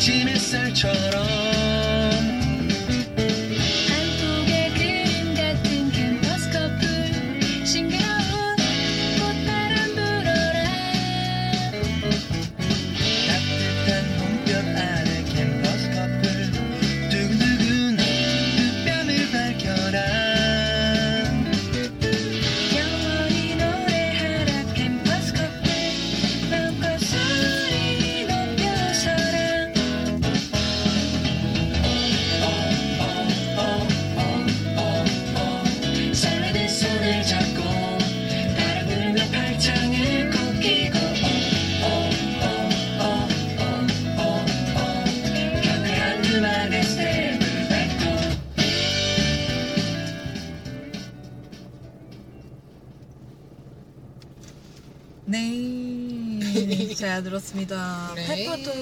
[0.00, 1.59] 아침 햇살처럼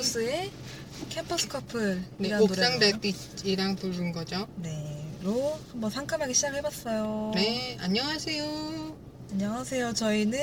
[0.08, 0.50] 페퍼톤스의
[1.10, 4.46] 캠퍼스 커플이라는 네, 노래로 옥상 달빛이랑 부른 거죠.
[4.56, 7.32] 네로 한번 상큼하게 시작해봤어요.
[7.34, 8.96] 네, 안녕하세요.
[9.30, 9.92] 안녕하세요.
[9.92, 10.38] 저희는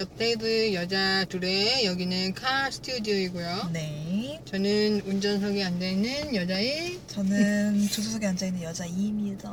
[0.00, 3.70] 옆테이블 여자 둘에 여기는 카 스튜디오이고요.
[3.72, 4.42] 네.
[4.44, 9.50] 저는 운전석에 앉아있는 여자의 저는 조수석에 앉아 있는 여자 이입니다.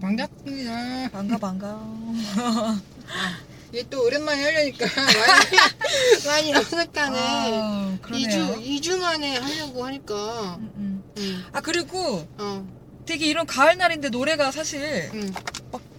[0.00, 1.10] 반갑습니다.
[1.10, 1.80] 반가 반가.
[3.72, 4.84] 이게 또 오랜만에 하려니까
[6.26, 7.18] 많이, 많이 어색하네.
[7.18, 8.54] 아, 그러네요.
[8.56, 10.56] 2주, 2주 만에 하려고 하니까.
[10.60, 11.02] 음, 음.
[11.16, 12.66] 응, 아 그리고 어,
[13.06, 15.32] 되게 이런 가을 날인데 노래가 사실 응.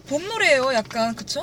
[0.07, 0.71] 봄 노래예요.
[0.75, 1.41] 약간 그쵸?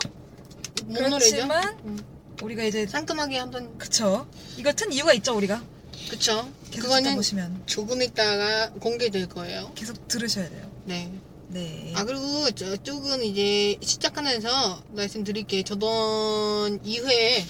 [0.84, 1.02] 뭔?
[1.10, 1.98] 그렇지만 응.
[2.42, 4.26] 우리가 이제 상큼하게 한번, 그쵸?
[4.56, 5.60] 이걸 튼 이유가 있죠 우리가.
[6.08, 6.48] 그쵸?
[6.70, 9.72] 계속 그거는 보시면 조금 있다가 공개될 거예요.
[9.74, 10.70] 계속 들으셔야 돼요.
[10.84, 11.12] 네.
[11.52, 11.92] 네.
[11.96, 15.64] 아 그리고 저쪽은 이제 시작하면서 말씀드릴게요.
[15.64, 17.42] 저번 2회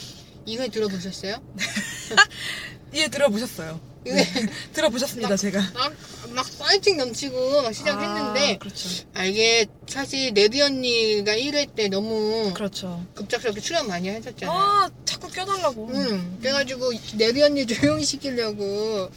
[0.46, 1.36] 2회 들어보셨어요?
[2.94, 3.78] 예 들어보셨어요.
[4.04, 4.24] 네.
[4.72, 5.60] 들어보셨습니다 제가.
[5.74, 5.92] 막,
[6.30, 8.88] 막 파이팅 넘치고 막 시작했는데 아, 그렇죠.
[9.12, 13.04] 아, 이게 사실 네비 언니가 1회 때 너무 그렇죠.
[13.14, 14.58] 급작스럽게 출연 많이 하셨잖아요.
[14.58, 15.90] 아 자꾸 껴달라고.
[15.92, 16.38] 응.
[16.40, 19.10] 그래가지고 네비 언니 조용히 시키려고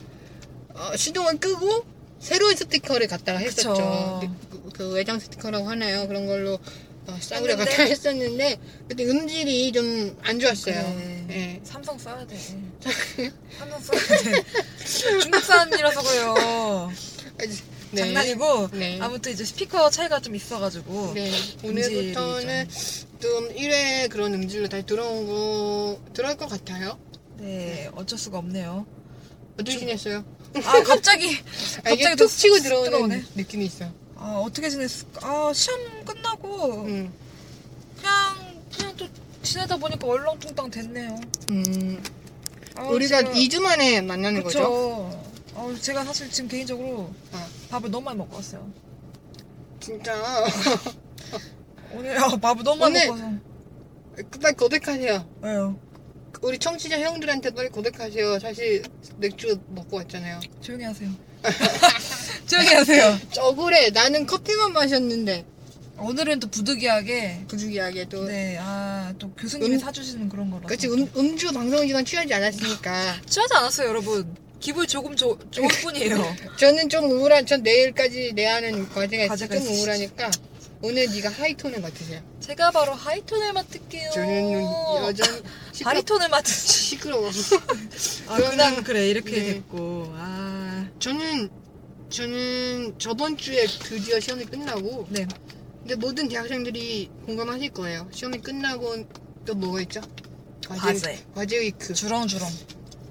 [0.73, 1.85] 어, 시동을 끄고
[2.19, 3.73] 새로운 스티커를 갖다가 했었죠.
[3.73, 4.35] 그쵸.
[4.83, 6.07] 그, 그 외장 스티커라고 하나요?
[6.07, 6.59] 그런 걸로
[7.05, 7.71] 어, 싸우려 했는데?
[7.71, 10.73] 갖다 했었는데 그때 음질이 좀 안 좋았어요.
[10.73, 11.25] 그래.
[11.31, 11.59] 예.
[11.63, 12.38] 삼성 써야 돼.
[13.57, 14.44] 삼성 써야 돼.
[14.85, 16.91] 중국산이라서 그래요.
[17.91, 18.01] 네.
[18.01, 18.99] 장난이고 네.
[19.01, 21.31] 아무튼 이제 스피커 차이가 좀 있어가지고 네.
[21.63, 22.67] 오늘부터는
[23.19, 26.97] 좀 1회 그런 음질로 다시 들어온 거 들어올 것 같아요.
[27.38, 28.85] 네 어쩔 수가 없네요.
[29.55, 30.23] 어떻게 지냈어요?
[30.63, 31.38] 아 갑자기
[31.79, 33.23] 아, 갑자기 툭또 치고 쓱 들어오는 들어오네.
[33.35, 33.91] 느낌이 있어.
[34.23, 35.19] 아 어떻게 지냈을까?
[35.28, 37.13] 아 시험 끝나고 음.
[37.97, 39.06] 그냥 그냥 또
[39.41, 41.19] 지내다 보니까 얼렁뚱땅 됐네요.
[41.51, 42.01] 음.
[42.75, 44.59] 아, 우리가 제가- 2주 만에 만나는 거죠?
[44.59, 45.23] 그쵸.
[45.56, 47.00] 어, 제가 사실 지금 개인적으로
[47.33, 47.47] 어.
[47.69, 48.66] 밥을 너무 많이 먹고 왔어요.
[49.81, 50.13] 진짜.
[51.94, 53.38] 오늘 아, 밥을 너무 많이 오늘- 와서.
[54.42, 55.27] 빨리 고백하세요.
[55.42, 55.80] 왜요?
[56.42, 58.39] 우리 청취자 형들한테 빨리 고백하세요.
[58.39, 58.83] 사실
[59.18, 60.39] 맥주 먹고 왔잖아요.
[60.62, 61.09] 조용히 하세요.
[62.48, 63.18] 조용히 하세요.
[63.40, 63.90] 억울해.
[63.90, 65.45] 나는 커피만 마셨는데.
[66.00, 68.25] 오늘은 또 부득이하게 부주기하게 또.
[68.25, 70.68] 네, 아, 또 교수님이 음- 사주시는 그런 거라서.
[70.68, 73.22] 그치, 음, 음주 방송이지만 취하지 않았으니까.
[73.30, 74.36] 취하지 않았어요, 여러분.
[74.60, 76.36] 기분이 조금 조, 좋을 뿐이에요.
[76.57, 79.81] 저는 좀 우울한, 전 내일까지 내야 하는 과제가 있어서 과제가 좀 있으시죠.
[79.81, 80.31] 우울하니까.
[80.86, 82.22] 오늘 네가 하이톤을 맡으세요.
[82.42, 84.12] 제가 바로 하이톤을 맡을게요.
[84.12, 84.63] 저는
[85.06, 85.42] 여전
[85.72, 86.68] 시끄러, 바리톤을 맡으시.
[86.89, 87.30] 시끄러워.
[88.28, 89.46] 아, 그러면- 그냥 그래 이렇게 네.
[89.54, 90.12] 됐고.
[90.18, 90.43] 아,
[91.03, 91.50] 저는,
[92.09, 95.27] 저는 저번 주에 드디어 시험이 끝나고, 네.
[95.79, 98.07] 근데 모든 대학생들이 공감하실 거예요.
[98.13, 99.05] 시험이 끝나고
[99.45, 100.00] 또 뭐가 있죠?
[100.65, 101.25] 과제.
[101.35, 101.94] 과제 위크.
[101.94, 102.47] 주렁주렁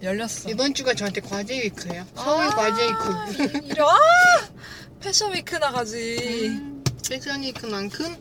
[0.03, 0.49] 열렸어.
[0.49, 2.07] 이번 주가 저한테 과제 위크예요.
[2.15, 3.83] 서울 아, 과제 위크.
[3.83, 3.99] 아!
[5.01, 6.47] 패션 위크 나가지.
[6.49, 8.17] 음, 패션 위크만큼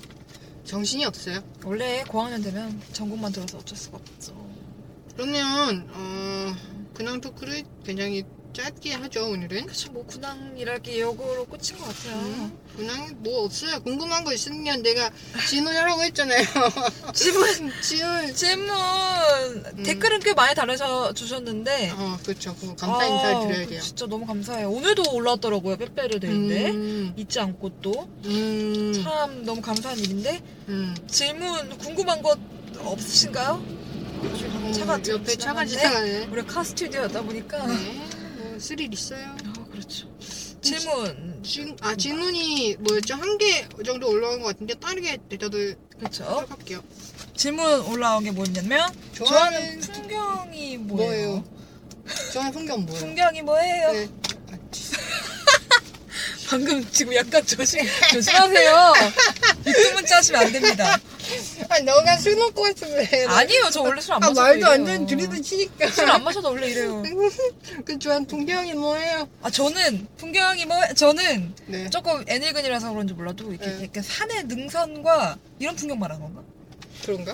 [0.65, 1.41] 정신이 없어요.
[1.63, 4.35] 원래 고학년 되면 전국만 들어서 어쩔 수가 없죠.
[5.15, 6.55] 그러면 어,
[6.93, 9.65] 근황 토크를 굉장히 짧게 하죠 오늘은.
[9.65, 12.15] 그쵸, 뭐, 근황이랄 게 역으로 꽂힌 것 같아요.
[12.19, 13.81] 음, 근황이 뭐 없어요.
[13.81, 15.09] 궁금한 거 있으면 내가
[15.49, 16.43] 질문하라고 했잖아요.
[17.13, 18.35] 질문, 질문.
[18.35, 21.91] 질문, 댓글은 꽤 많이 달아서 주셨는데.
[21.95, 22.55] 어 그렇죠.
[22.59, 23.81] 그 감사 인사를 아, 드려야 돼요.
[23.81, 24.69] 진짜 너무 감사해요.
[24.69, 26.71] 오늘도 올라왔더라고요, 빼빼를 되는데.
[26.71, 28.07] 음, 잊지 않고 또.
[28.25, 30.41] 음, 참 너무 감사한 일인데.
[30.67, 30.95] 음.
[31.07, 32.37] 질문 궁금한 것
[32.79, 33.81] 없으신가요?
[34.73, 36.27] 차가 음, 옆에 차가 지나가네.
[36.31, 37.65] 우리 카 스튜디오다 보니까.
[37.65, 38.10] 네, 뭐
[38.61, 39.35] 스릴 있어요.
[39.45, 40.07] 아, 그렇죠.
[40.61, 41.41] 질문.
[41.43, 43.15] 질, 아 질문이 뭐였죠?
[43.15, 46.23] 한 개 정도 올라온 것 같은데 빠르게 대답을 그렇죠.
[46.47, 46.83] 할게요.
[47.35, 51.29] 질문 올라온 게 뭐냐면 좋아하는 풍경이 뭐예요?
[51.29, 51.43] 뭐예요?
[52.33, 52.99] 좋아하는 풍경 뭐예요?
[53.05, 53.91] 풍경이 뭐예요?
[53.93, 54.09] 네.
[56.49, 57.79] 방금 지금 약간 조심
[58.11, 58.93] 조심하세요.
[59.95, 60.99] 문자 하시면 안 됩니다.
[61.69, 64.71] 아 너가 술 먹고 왔으면 아니요, 저 원래 술 안 아 마셔도 말도 이래요.
[64.71, 67.03] 안 되는 둘이도 치니까 술 안 마셔도 원래 이래요.
[67.85, 69.27] 그 좋아하는 풍경이 뭐예요?
[69.41, 71.89] 아 저는 풍경이 뭐 저는 네.
[71.89, 73.83] 조금 애늙은이라서 그런지 몰라도 이렇게 네.
[73.85, 76.41] 약간 산의 능선과 이런 풍경 말하는 건가?
[77.03, 77.33] 그런가?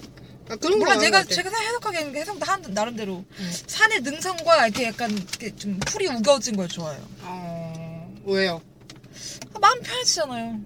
[0.50, 1.36] 아 그런 몰라 거 제가 같아.
[1.36, 3.52] 제가 해석하기에는 그 해석 한 나름대로 음.
[3.68, 7.02] 산의 능선과 이렇게 약간 이렇게 좀 풀이 우거진 걸 좋아해요.
[7.24, 8.62] 어 왜요?
[9.54, 10.60] 아, 마음 편해지잖아요.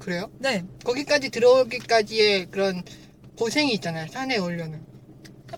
[0.00, 0.30] 그래요?
[0.38, 2.82] 네, 거기까지 들어오기까지의 그런
[3.38, 4.06] 고생이 있잖아요.
[4.10, 4.38] 산에.
[4.38, 4.80] 그냥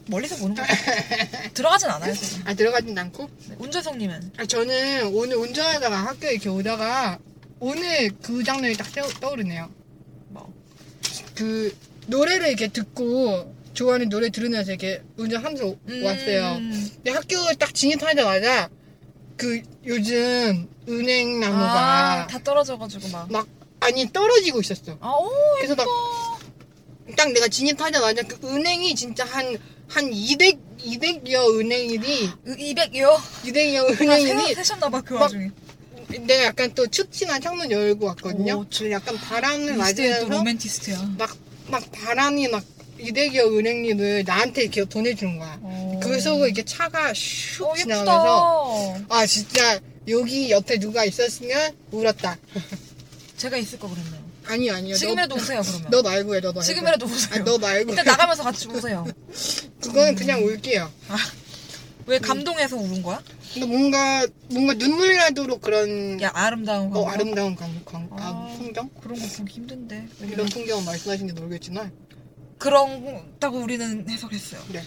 [0.06, 0.62] 멀리서 거죠.
[1.54, 2.12] 들어가진 않아요.
[2.14, 2.46] 저는.
[2.46, 3.28] 아 들어가진 않고?
[3.48, 7.18] 네, 운재성님은 아 저는 오늘 운전하다가 학교에 이렇게 오다가
[7.60, 9.70] 오늘 그 장면이 딱 떠- 떠오르네요.
[10.28, 10.52] 뭐
[11.34, 11.74] 그
[12.08, 16.58] 노래를 이렇게 듣고 좋아하는 노래 들으면서 이렇게 운전하면서 오- 음, 왔어요.
[16.96, 18.68] 근데 학교 딱 진입하자마자
[19.36, 23.30] 그 요즘 은행 나무가 아, 다 떨어져가지고 막.
[23.32, 23.46] 막
[23.82, 24.96] 아니 떨어지고 있었어.
[25.00, 29.58] 아, 오, 그래서 막딱 내가 진입하자마자 그 은행이 진짜 한,
[29.88, 33.16] 한 200, 200여 은행들이, 200이요?
[33.44, 35.50] 200여 아, 은행들이 세셨나봐, 그 막 와중에.
[36.26, 38.60] 내가 약간 또 춥지만 창문 열고 왔거든요.
[38.60, 41.14] 오, 그 약간 바람을 이스테이 또 맞으면서 로맨티스트야.
[41.18, 41.36] 막,
[41.68, 42.62] 막 바람이 막
[43.00, 45.58] 200여 은행잎을 나한테 이렇게 보내주는 거야.
[45.62, 46.00] 어.
[46.02, 49.14] 그 속을 이렇게 차가 슉 어, 지나가면서 예쁘다.
[49.16, 52.36] 아 진짜 여기 옆에 누가 있었으면 울었다.
[53.42, 54.22] 제가 있을 거 그랬네요.
[54.46, 54.94] 아니 아니요.
[54.94, 55.90] 지금이라도 우세요, 그러면.
[55.90, 56.40] 너, 너 말고 해.
[56.40, 56.62] 너 말고.
[56.62, 57.34] 지금이라도 우세요.
[57.34, 57.90] 아니, 너 말고.
[57.90, 59.04] 일단 나가면서 같이 우세요.
[59.82, 60.88] 그거는 그냥 울게요.
[62.06, 63.20] 왜 감동해서 우는 거야?
[63.52, 67.00] 근데 뭔가 뭔가 눈물 나도록 그런 야, 아름다운 거.
[67.00, 68.54] 어, 아름다운 강, 강, 아, 아.
[68.56, 68.88] 풍경?
[69.00, 70.06] 그런 거 보기 힘든데.
[70.22, 71.92] 이런 풍경을 말씀하시는지 모르겠지만
[72.58, 74.60] 그런다고 우리는 해석했어요.
[74.68, 74.82] 네.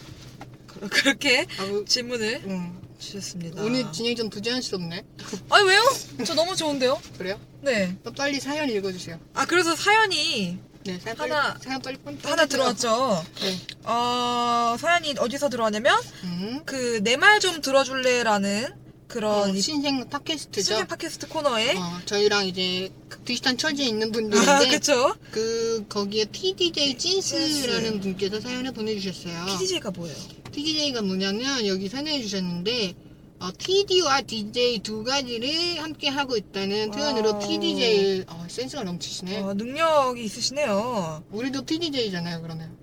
[0.68, 3.62] 그- 그렇게 아, 그, 질문을 음, 주셨습니다.
[3.62, 5.04] 오늘 진행이 좀 부자연스럽네.
[5.50, 5.82] 아니, 왜요?
[6.26, 7.00] 저 너무 좋은데요?
[7.18, 7.40] 그래요?
[7.62, 7.96] 네.
[8.04, 9.20] 또 빨리 사연 읽어주세요.
[9.34, 12.46] 아, 그래서 사연이 네, 사연 하나- 빨리, 사연 빨리 뻔- 하나.
[12.46, 13.26] 들어왔죠.
[13.42, 13.58] 네.
[13.84, 16.62] 어, 사연이 어디서 들어왔냐면, 음.
[16.66, 18.68] 그, 내 말 좀 들어줄래라는
[19.08, 20.62] 그런 어, 이 신생 팟캐스트죠.
[20.64, 21.76] 신생 팟캐스트 코너에.
[21.76, 22.90] 어, 저희랑 이제
[23.24, 25.16] 비슷한 처지에 있는 분들인데 아, 그쵸?
[25.32, 29.46] 그 거기에 TDJ 찐스라는 분께서 사연을 보내주셨어요.
[29.46, 30.16] PDJ가 뭐예요?
[30.56, 32.96] TDJ가 뭐냐면 여기 설명해 주셨는데
[33.40, 37.38] 어, TD와 DJ 두 가지를 함께 하고 있다는 표현으로.
[37.40, 39.40] TDJ 어, 센스가 넘치시네.
[39.42, 41.26] 어, 능력이 있으시네요.
[41.32, 42.78] 우리도 TDJ잖아요, 그러면.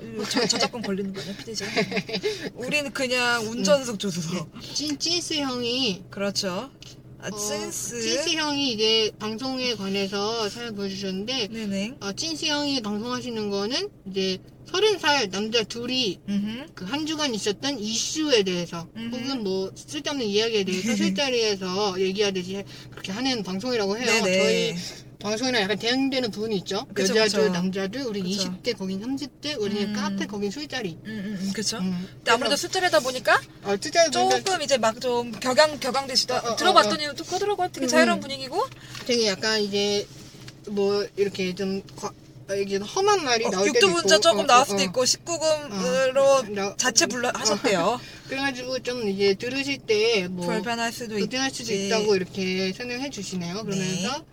[0.00, 1.66] 음, 저, 저작권 걸리는 거냐, PDJ?
[2.56, 4.50] 우리는 그냥 운전석 조수석.
[4.74, 6.70] 찐 찐스 형이 그렇죠.
[7.20, 8.02] 아, 어, 센스.
[8.02, 11.94] 찐스 형이 이제 방송에 관해서 사연 보여주셨는데 네네.
[12.00, 16.66] 어, 찐스 형이 방송하시는 거는 이제 서른 살 남자 둘이 음흠.
[16.74, 19.16] 그 한 주간 있었던 이슈에 대해서 음흠.
[19.16, 24.06] 혹은 뭐 쓸데없는 이야기에 대해서 술자리에서 얘기하듯이 그렇게 하는 방송이라고 해요.
[24.06, 24.38] 네네.
[24.38, 24.74] 저희
[25.20, 26.86] 방송이랑 약간 대응되는 부분이 있죠.
[26.92, 27.52] 그쵸, 여자들, 그쵸.
[27.52, 28.50] 남자들, 우리 그쵸.
[28.62, 29.92] 20대, 거긴 30대, 우리는 음.
[29.94, 30.98] 카페, 거긴 술자리.
[31.04, 31.78] 음, 음, 음, 그쵸.
[31.78, 32.06] 음.
[32.16, 36.36] 근데 아무래도 술자리다 보니까 어, 술자리 조금 이제 막 좀 격양, 격양되시다.
[36.40, 37.68] 어, 어, 들어봤더니 또 그러더라고요.
[37.72, 37.88] 되게 음.
[37.88, 38.66] 자유로운 분위기고.
[39.06, 40.06] 되게 약간 이제
[40.68, 42.12] 뭐 이렇게 좀 과- 어,
[42.60, 44.80] 이게 험한 말이 어, 나올 때도 육두문자 있고 조금 어, 나올 어, 수도 어.
[44.84, 47.98] 있고, 19금으로 나- 자체 불러 하셨대요.
[48.28, 51.86] 그래가지고 좀 이제 들으실 때 뭐 불편할 수도 불편할 수도 있지.
[51.86, 53.64] 있다고 이렇게 설명해 주시네요.
[53.64, 54.24] 그러면서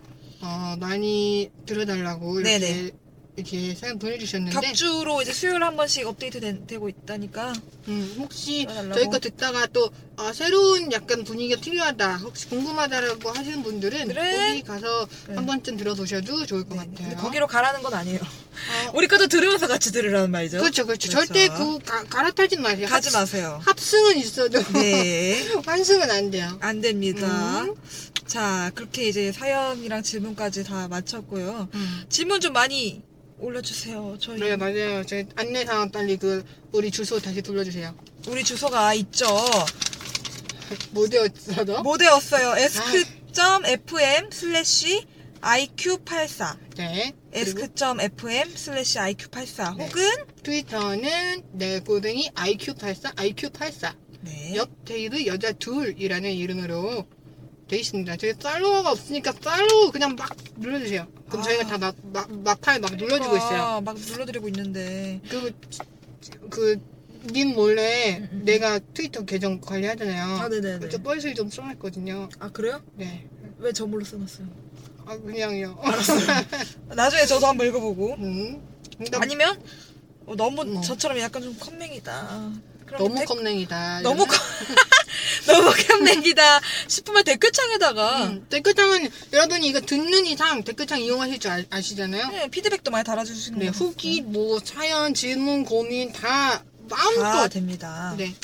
[0.41, 2.91] 어, 많이 들어달라고 이렇게 네네.
[3.37, 7.53] 이렇게 사연 보내주셨는데 격주로 이제 수요일 한 번씩 업데이트 된- 되고 있다니까.
[7.87, 8.93] 음, 혹시 알려달라고.
[8.95, 14.47] 저희 거 듣다가 또 아, 새로운 약간 분위기가 필요하다 혹시 궁금하다라고 하시는 분들은 그래?
[14.49, 15.35] 거기 가서 그래.
[15.37, 17.17] 한 번쯤 들어보셔도 좋을 것 네, 같아요.
[17.17, 18.19] 거기로 가라는 건 아니에요.
[18.19, 18.21] 어,
[18.93, 20.59] 우리 것도 들으면서 같이 들으라는 말이죠.
[20.59, 21.09] 그렇죠, 그렇죠.
[21.09, 21.25] 그렇죠.
[21.33, 22.87] 절대 그 가, 갈아타지 마세요.
[22.89, 23.61] 가지 합- 마세요.
[23.65, 25.41] 합승은 있어도 네.
[25.65, 26.57] 환승은 안 돼요.
[26.59, 27.61] 안 됩니다.
[27.63, 27.75] 음.
[28.27, 31.69] 자, 그렇게 이제 사연이랑 질문까지 다 마쳤고요.
[31.73, 32.03] 음.
[32.09, 33.01] 질문 좀 많이
[33.41, 34.17] 올려주세요.
[34.19, 35.03] 저희 네 맞아요.
[35.05, 37.93] 저희 안내사항 빨리 그 우리 주소 다시 돌려주세요.
[38.27, 39.25] 우리 주소가 있죠.
[40.91, 41.81] 못 외웠어도.
[41.83, 42.53] 못 외웠어요.
[42.63, 45.05] ask.fm slash
[45.41, 47.13] iq84 네.
[47.33, 49.83] 그리고 ask.fm slash iq84 네.
[49.85, 50.03] 혹은
[50.43, 54.55] 트위터는 네 골뱅이 IQ84 IQ84 네.
[54.55, 57.07] 옆 테이블 여자 둘이라는 이름으로
[57.71, 58.17] 돼 있습니다.
[58.17, 61.07] 저희 팔로워가 없으니까 팔로우 그냥 막 눌러주세요.
[61.29, 61.43] 그럼 아.
[61.45, 63.61] 저희가 다 막 막 막팔 막 눌러주고 있어요.
[63.61, 65.49] 아, 막 눌러드리고 있는데 그리고
[66.49, 66.77] 그
[67.31, 68.41] 님 몰래 음, 음.
[68.45, 70.23] 내가 트위터 계정 관리하잖아요.
[70.41, 70.89] 아 네네네.
[70.89, 72.29] 저 뻘소리 좀 써놨거든요.
[72.39, 72.81] 아 그래요?
[72.95, 73.27] 네.
[73.59, 74.47] 왜저 몰로 써놨어요?
[75.05, 75.79] 아 그냥요.
[76.87, 78.67] 나중에 저도 한번 읽어보고 음.
[78.97, 79.61] 근데 아니면
[80.25, 80.81] 어, 너무 뭐.
[80.81, 82.51] 저처럼 약간 좀 컴맹이다.
[82.97, 84.01] 너무 댓- 컴냉이다.
[84.01, 84.37] 너무 컴
[85.47, 92.27] 너무 컴맹이다 싶으면 댓글창에다가 음, 댓글창은 여러분이 이거 듣는 이상 댓글창 이용하실 줄 아, 아시잖아요.
[92.27, 97.49] 네, 피드백도 많이 달아주시는 네, 거 후기, 뭐 사연, 질문, 고민 다다 마음껏.
[97.49, 98.13] 됩니다.
[98.17, 98.35] 네.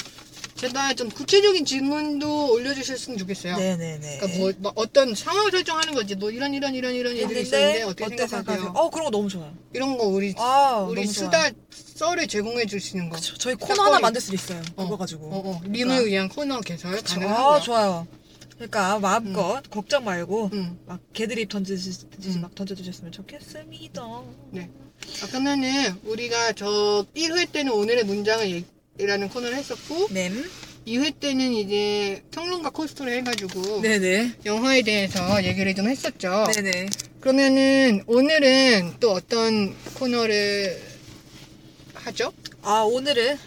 [0.58, 3.58] 제발 좀 구체적인 질문도 올려주셨으면 좋겠어요.
[3.58, 4.18] 네네네.
[4.20, 6.16] 그러니까 뭐, 뭐 어떤 상황 설정하는 거지.
[6.16, 8.72] 뭐 이런 이런 이런 이런 일들이 있었는데 어떻게 생각하세요?
[8.76, 9.54] 어 그런 거 너무 좋아요.
[9.74, 11.52] 이런 거 우리 아 우리 너무 수다 좋아요.
[11.70, 13.16] 썰을 제공해 줄수 있는 거.
[13.18, 13.84] 그쵸, 저희 코너.
[13.84, 14.62] 하나 만들 수도 있어요.
[14.76, 15.28] 어, 그거 가지고.
[15.28, 15.62] 어, 어.
[15.68, 17.02] 님을 위한 코너 개설.
[17.02, 17.56] 가능하고요.
[17.56, 18.08] 아 좋아요.
[18.56, 20.80] 그러니까 마음껏 걱정 말고 음.
[20.88, 22.42] 막 개드립 던지듯이 음.
[22.42, 24.02] 막 던져주셨으면 좋겠습니다.
[24.52, 24.70] 네.
[25.22, 28.64] 아, 그러면은 우리가 저 1회 때는 오늘의 문장을
[29.00, 30.50] 얘기라는 코너를 했었고 넴.
[30.88, 34.36] 2회 때는 이제 평론가 코스토를 해가지고 네네.
[34.46, 36.46] 영화에 대해서 얘기를 좀 했었죠.
[36.56, 36.88] 네네.
[37.20, 40.82] 그러면은 오늘은 또 어떤 코너를
[41.94, 42.32] 하죠?
[42.62, 43.38] 아 오늘은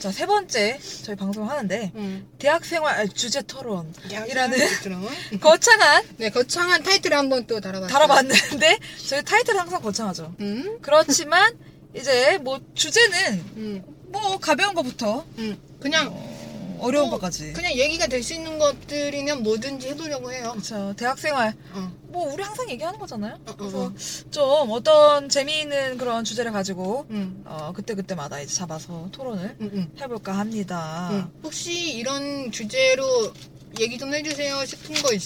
[0.00, 2.26] 자 세 번째 저희 방송 하는데 음.
[2.38, 5.08] 대학생활 아, 주제 토론 이라는 드라마.
[5.40, 7.88] 거창한 네, 거창한 타이틀을 한번 또 달아봤어요.
[7.88, 8.78] 달아봤는데
[9.08, 10.34] 저희 타이틀 항상 거창하죠.
[10.40, 11.56] 음, 그렇지만
[11.96, 15.58] 이제 뭐 주제는 음, 뭐 가벼운 거부터 음.
[15.80, 17.52] 그냥 어, 어려운 어, 것까지.
[17.52, 20.50] 그냥 얘기가 될 수 있는 것들이면 뭐든지 해보려고 해요.
[20.52, 20.94] 그렇죠.
[20.96, 23.34] 대학생활 어, 뭐 우리 항상 얘기하는 거잖아요.
[23.46, 23.92] 어, 어, 그래서 어.
[24.30, 29.92] 좀 어떤 재미있는 그런 주제를 가지고 음, 어 그때 그때마다 이제 잡아서 토론을 음, 음.
[30.00, 31.08] 해볼까 합니다.
[31.12, 31.30] 음.
[31.42, 33.32] 혹시 이런 주제로
[33.80, 35.22] 얘기 좀 해주세요 싶은 거 있,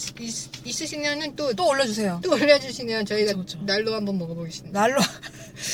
[0.65, 2.21] 으시면은 또, 또 올려주세요.
[2.23, 3.59] 또 올려주시면 저희가 그쵸, 그쵸.
[3.67, 4.79] 날로 한번 먹어보겠습니다.
[4.79, 5.01] 날로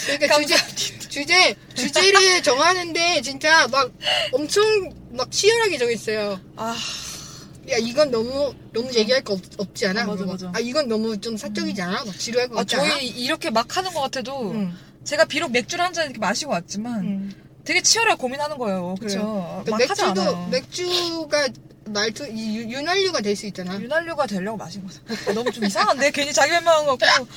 [0.06, 0.38] 그러니까
[0.74, 3.92] 주제, 주제, 주제를 정하는데 진짜 막
[4.32, 4.64] 엄청
[5.10, 6.40] 막 치열하게 정했어요.
[6.56, 6.74] 아
[7.70, 10.02] 야, 이건 너무, 너무 얘기할 거 없, 지 않아?
[10.02, 10.24] 아, 맞아.
[10.24, 10.50] 맞아.
[10.54, 12.04] 아, 이건 너무 좀 사적이지 않아?
[12.06, 12.88] 막 지루할 것 아, 같지 않아?
[12.94, 14.72] 저희 이렇게 막 하는 것 같아도 응.
[15.04, 17.32] 제가 비록 맥주를 한 잔 이렇게 마시고 왔지만 응.
[17.64, 18.94] 되게 치열하게 고민하는 거예요.
[18.98, 19.62] 그렇죠.
[19.70, 20.46] 하지 맥주도.
[20.48, 21.48] 맥주가
[21.84, 23.78] 말투, 이 유- 윤활유가 될 수 있잖아.
[23.78, 25.00] 윤활유가 되려고 마신 거죠.
[25.28, 27.28] 아, 너무 좀 이상한데 괜히 자기 변명한 것 같고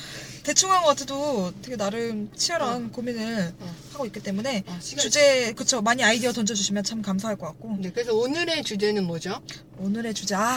[0.46, 3.74] 대충 한 것 같아도 되게 나름 치열한 고민을 어.
[3.92, 7.90] 하고 있기 때문에 어, 시간- 주제 그쵸 많이 아이디어 던져주시면 참 감사할 것 같고 네,
[7.92, 9.42] 그래서 오늘의 주제는 뭐죠?
[9.78, 10.56] 오늘의 주제 아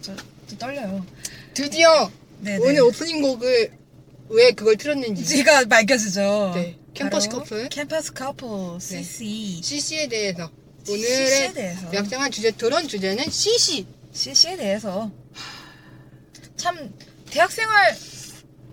[0.00, 1.04] 저, 저 떨려요.
[1.52, 2.58] 드디어 네네.
[2.64, 3.72] 오늘 오프닝 곡을
[4.30, 5.22] 왜 그걸 틀었는지.
[5.22, 6.52] 지가 밝혀지죠.
[6.54, 6.78] 네.
[6.94, 7.68] 캠퍼스 바로 커플.
[7.68, 10.50] 캠퍼스 커플 CC CC에 대해서.
[10.84, 13.86] CC에 오늘의 대해서 약정한 주제, 토론 주제는 CC.
[14.12, 15.10] CC에 대해서
[16.56, 16.94] 참
[17.30, 17.94] 대학생활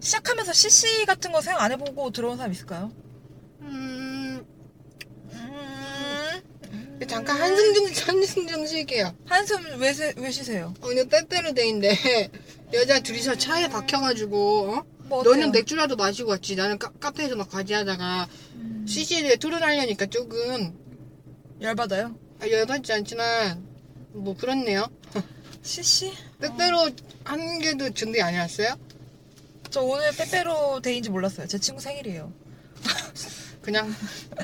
[0.02, 2.92] 시작하면서 CC 같은 거 생각 안 해보고 들어온 사람 있을까요?
[3.62, 4.44] 음,
[5.32, 9.16] 음, 잠깐 한숨 좀, 한숨 좀 쉴게요.
[9.26, 10.74] 한숨 왜, 세- 왜 쉬세요?
[10.84, 12.32] 오늘 빼빼로데이인데,
[12.74, 14.86] 여자 둘이서 차에 박혀가지고, 어?
[15.08, 15.34] 뭐 어때요?
[15.36, 16.56] 너는 맥주라도 마시고 왔지.
[16.56, 20.74] 나는 카, 카페에서 막 과제하다가, 음, CC에 대해 토론하려니까 조금,
[21.62, 22.18] 열받아요?
[22.40, 23.68] 아, 열받지 않지만,
[24.14, 24.88] 뭐, 그렇네요.
[25.62, 26.12] CC?
[26.40, 26.90] 빼빼로
[27.24, 28.76] 한 개도 준비 안 해왔어요?
[29.72, 31.48] 저 오늘 빼빼로 데이인지 몰랐어요.
[31.48, 32.32] 제 친구 생일이에요.
[33.64, 33.96] 그냥,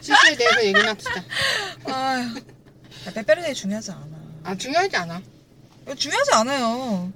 [0.01, 1.24] CC에 대해서 얘기나 합시다.
[1.86, 2.38] 아휴.
[2.38, 4.07] 야, 빼빼로 데이 중요하지 않아.
[4.43, 5.22] 아, 중요하지 않아.
[5.84, 7.12] 이거 중요하지 않아요.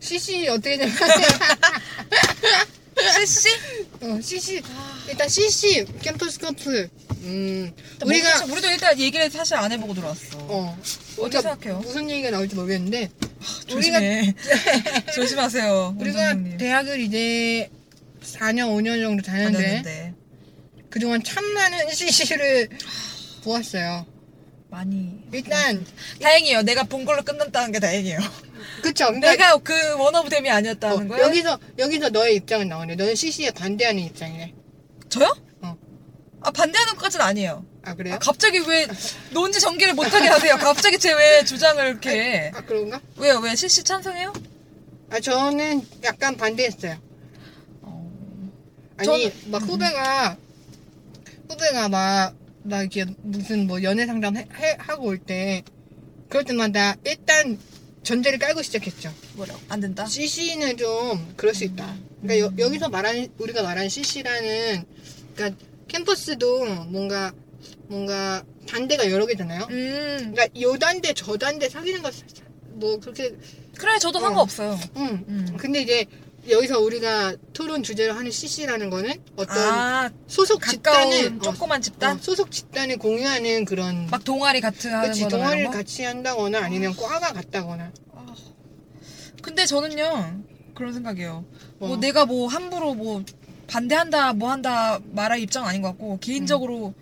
[0.00, 0.94] CC 어떻게 되면,
[3.26, 3.48] CC?
[4.00, 4.62] 어, CC,
[5.08, 6.88] 일단 CC, 캠퍼스 커플.
[7.22, 7.72] 음,
[8.04, 10.38] 우리가 우리가, 우리도 일단 얘기를 사실 안 해보고 들어왔어.
[10.38, 10.78] 어,
[11.18, 11.78] 어떻게 생각해요?
[11.80, 13.10] 무슨 얘기가 나올지 모르겠는데,
[13.72, 14.34] 우리가 조심해.
[15.14, 15.96] 조심하세요.
[15.98, 16.58] 우리가 원장님.
[16.58, 17.70] 대학을 이제
[18.22, 20.14] 4년 5년 정도 다녔는데 다녔는데
[20.90, 22.68] 그동안 참 많은 CC를
[23.44, 24.06] 보았어요.
[24.70, 25.84] 많이 일단
[26.20, 26.62] 다행이에요.
[26.62, 28.18] 내가 본 걸로 끝났다는 게 다행이에요.
[28.82, 29.06] 그쵸.
[29.06, 31.24] 그러니까 내가 그 원오브댐이 아니었다는 어, 거예요?
[31.24, 32.96] 여기서 여기서 너의 입장은 나오네.
[32.96, 34.54] 너는 CC에 반대하는 입장이네.
[35.08, 35.34] 저요?
[35.62, 35.76] 어.
[36.42, 37.64] 아 반대하는 것까지는 아니에요.
[37.82, 38.14] 아 그래요?
[38.16, 38.86] 아, 갑자기 왜
[39.30, 40.56] 논지 전개를 못하게 하세요?
[40.58, 42.52] 갑자기 제 왜 주장을 이렇게 해?
[42.54, 43.00] 아 그런가?
[43.16, 43.38] 왜요?
[43.38, 44.32] 왜 실시 찬성해요?
[45.10, 46.98] 아 저는 약간 반대했어요.
[47.80, 48.10] 어,
[48.98, 50.36] 아니 저는- 막 후배가
[51.48, 52.34] 후배가 막,
[52.68, 55.62] 막 이렇게 무슨 뭐 연애 상담 해, 해- 하고 올 때
[56.28, 57.58] 그럴 때마다 일단
[58.02, 59.12] 전제를 깔고 시작했죠.
[59.34, 59.58] 뭐라고?
[59.68, 60.06] 안 된다?
[60.06, 61.96] CC는 좀 그럴 수 있다.
[62.22, 64.84] 그러니까 여, 기서 말하는 우리가 말하는 CC라는
[65.34, 65.58] 그러니까
[65.88, 67.32] 캠퍼스도 뭔가
[67.88, 69.66] 뭔가 단대가 여러 개잖아요.
[69.70, 72.10] 음 그러니까 요 단대 저 단대 사귀는 거
[72.78, 73.34] 뭐 그렇게
[73.76, 74.22] 그래 저도 어.
[74.22, 74.78] 상관없어요.
[74.96, 75.24] 음.
[75.28, 75.56] 음.
[75.58, 76.04] 근데 이제
[76.50, 82.16] 여기서 우리가 토론 주제로 하는 CC라는 거는 어떤 아 소속 집단은 조그만 집단?
[82.16, 85.72] 어, 소속 집단을 공유하는 그런 막 동아리 같은 하는 그치 동아리를 거?
[85.72, 88.34] 같이 한다거나 아니면 과가 같다거나 아,
[89.42, 90.42] 근데 저는요
[90.74, 91.44] 그런 생각이에요.
[91.78, 91.96] 뭐 뭐.
[91.96, 93.24] 내가 뭐 함부로 뭐
[93.66, 96.94] 반대한다 뭐 한다 말할 입장은 아닌 것 같고 개인적으로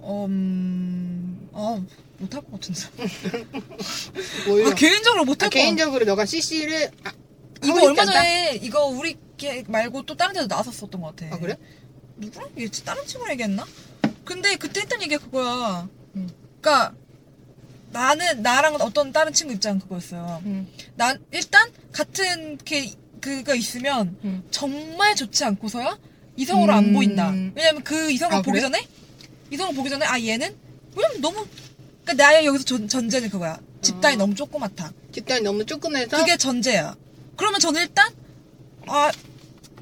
[0.00, 1.84] 음, 어
[2.18, 2.80] 못할 것 같은데.
[4.70, 5.54] 아, 개인적으로 못할 아, 것.
[5.58, 7.12] 개인적으로 너가 CC를 아,
[7.64, 8.04] 이거 얼마?
[8.04, 11.34] 전에 이거 우리 게 말고 또 다른 데도 나왔었던 것 같아.
[11.34, 11.56] 아 그래?
[12.16, 12.84] 누구랑 얘기했지?
[12.84, 13.66] 다른 친구랑 얘기했나?
[14.24, 15.88] 근데 그때 했던 얘기가 그거야.
[16.16, 16.28] 음.
[16.60, 16.92] 그니까
[17.90, 20.42] 나는 나랑 어떤 다른 친구 입장은 그거였어요.
[20.44, 20.68] 음.
[20.96, 24.42] 난 일단 같은 게 그가 있으면 음.
[24.50, 25.98] 정말 좋지 않고서야
[26.36, 26.94] 이성으로 안 음.
[26.94, 27.30] 보인다.
[27.54, 28.60] 왜냐면 그 이성을 아, 보기 그래?
[28.60, 28.86] 전에
[29.50, 30.54] 이성을 보기 전에 아 얘는
[30.94, 31.46] 왜냐면 너무
[32.04, 33.58] 그러니까 나의 여기서 전, 전제는 그거야.
[33.82, 34.18] 집단이 어.
[34.18, 34.92] 너무 조그맣다.
[35.12, 36.96] 집단이 너무 조그매서 그게 전제야.
[37.38, 38.12] 그러면 저는 일단
[38.86, 39.10] 아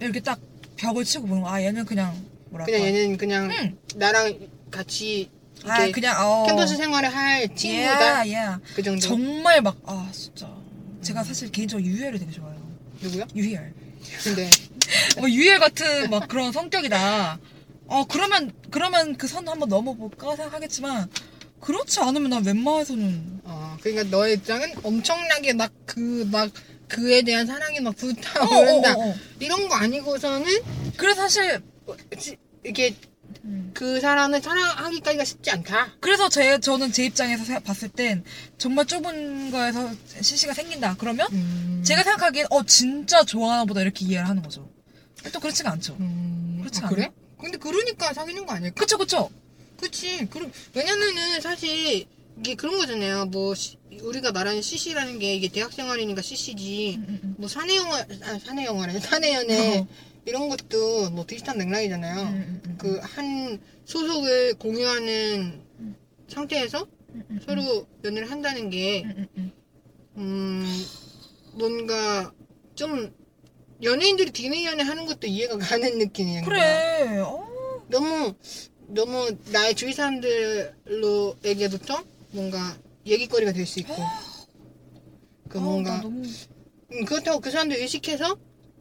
[0.01, 0.39] 이렇게 딱
[0.77, 1.55] 벽을 치고 보는 거야.
[1.55, 2.15] 아 얘는 그냥
[2.51, 2.71] 뭐랄까.
[2.71, 3.77] 그냥 얘는 그냥 응.
[3.97, 4.39] 나랑
[4.71, 5.31] 같이
[5.65, 6.45] 아 그냥 어.
[6.47, 8.47] 캠퍼스 생활을 할 친구다 예, 예.
[8.75, 10.55] 그 정도 정말 막 아 진짜
[11.03, 12.61] 제가 사실 개인적으로 유희열이 되게 좋아해요.
[13.01, 13.27] 누구야?
[13.35, 13.73] 유희열.
[14.23, 14.51] 근데
[15.19, 17.39] 뭐 유희열 같은 막 그런 성격이다.
[17.89, 21.09] 어 그러면 그러면 그 선 한번 넘어볼까 생각하겠지만
[21.61, 27.91] 그렇지 않으면 난 웬만해서는 어 그러니까 너의 입장은 엄청나게 막그막 그 에 대한 사랑이 막
[27.91, 29.15] 어, 불타오른다 어, 어, 어.
[29.41, 30.47] 이런 거 아니고서는
[30.97, 31.61] 그래서 사실
[32.19, 32.95] 지- 이게
[33.45, 33.71] 음.
[33.75, 35.95] 그 사람을 사랑하기까지가 쉽지 않다.
[36.01, 38.25] 그래서 제 저는 제 입장에서 생- 봤을 땐
[38.59, 40.97] 정말 좁은 거에서 CC가 생긴다.
[40.99, 41.83] 그러면 음.
[41.85, 44.71] 제가 생각하기엔 어 진짜 좋아하나 보다 이렇게 이해를 하는 거죠.
[45.33, 45.97] 또 그렇지가 않죠.
[45.99, 46.95] 음, 그렇지 아, 않아요?
[46.95, 47.11] 그래?
[47.41, 48.75] 근데 그러니까 사귀는 거 아닐까?
[48.81, 49.29] 그쵸 그쵸.
[49.81, 50.25] 그치.
[50.27, 52.07] 그럼 왜냐면은 사실
[52.39, 53.27] 이게 그런 거잖아요.
[53.27, 56.99] 뭐 시- 우리가 말하는 CC라는 게 이게 대학 생활이니까 CC지.
[57.39, 58.93] 뭐 사내 영화, 아 사내 영화래.
[59.01, 59.87] 사내 연애 어.
[60.27, 62.21] 이런 것도 뭐 비슷한 맥락이잖아요.
[62.23, 62.77] 음, 음, 음.
[62.79, 65.63] 그한 소속을 공유하는
[66.29, 66.87] 상태에서
[67.47, 69.05] 서로 연애를 한다는 게
[70.17, 70.85] 음,
[71.53, 72.33] 뭔가
[72.75, 73.15] 좀
[73.83, 76.45] 연예인들이 디네이 연애 하는 것도 이해가 가는 느낌이에요.
[76.45, 77.19] 그래.
[77.21, 77.47] 어.
[77.89, 78.35] 너무
[78.89, 82.03] 너무 나의 주위 사람들로에게부터
[82.41, 83.95] 뭔가 얘기거리가 될 수 있고
[85.49, 86.23] 그 뭔가 나 너무
[86.93, 88.37] 음, 그렇다고 그 사람들 의식해서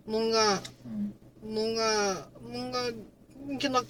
[0.05, 1.13] 뭔가 음.
[1.41, 2.91] 뭔가 뭔가
[3.49, 3.85] 이렇게 막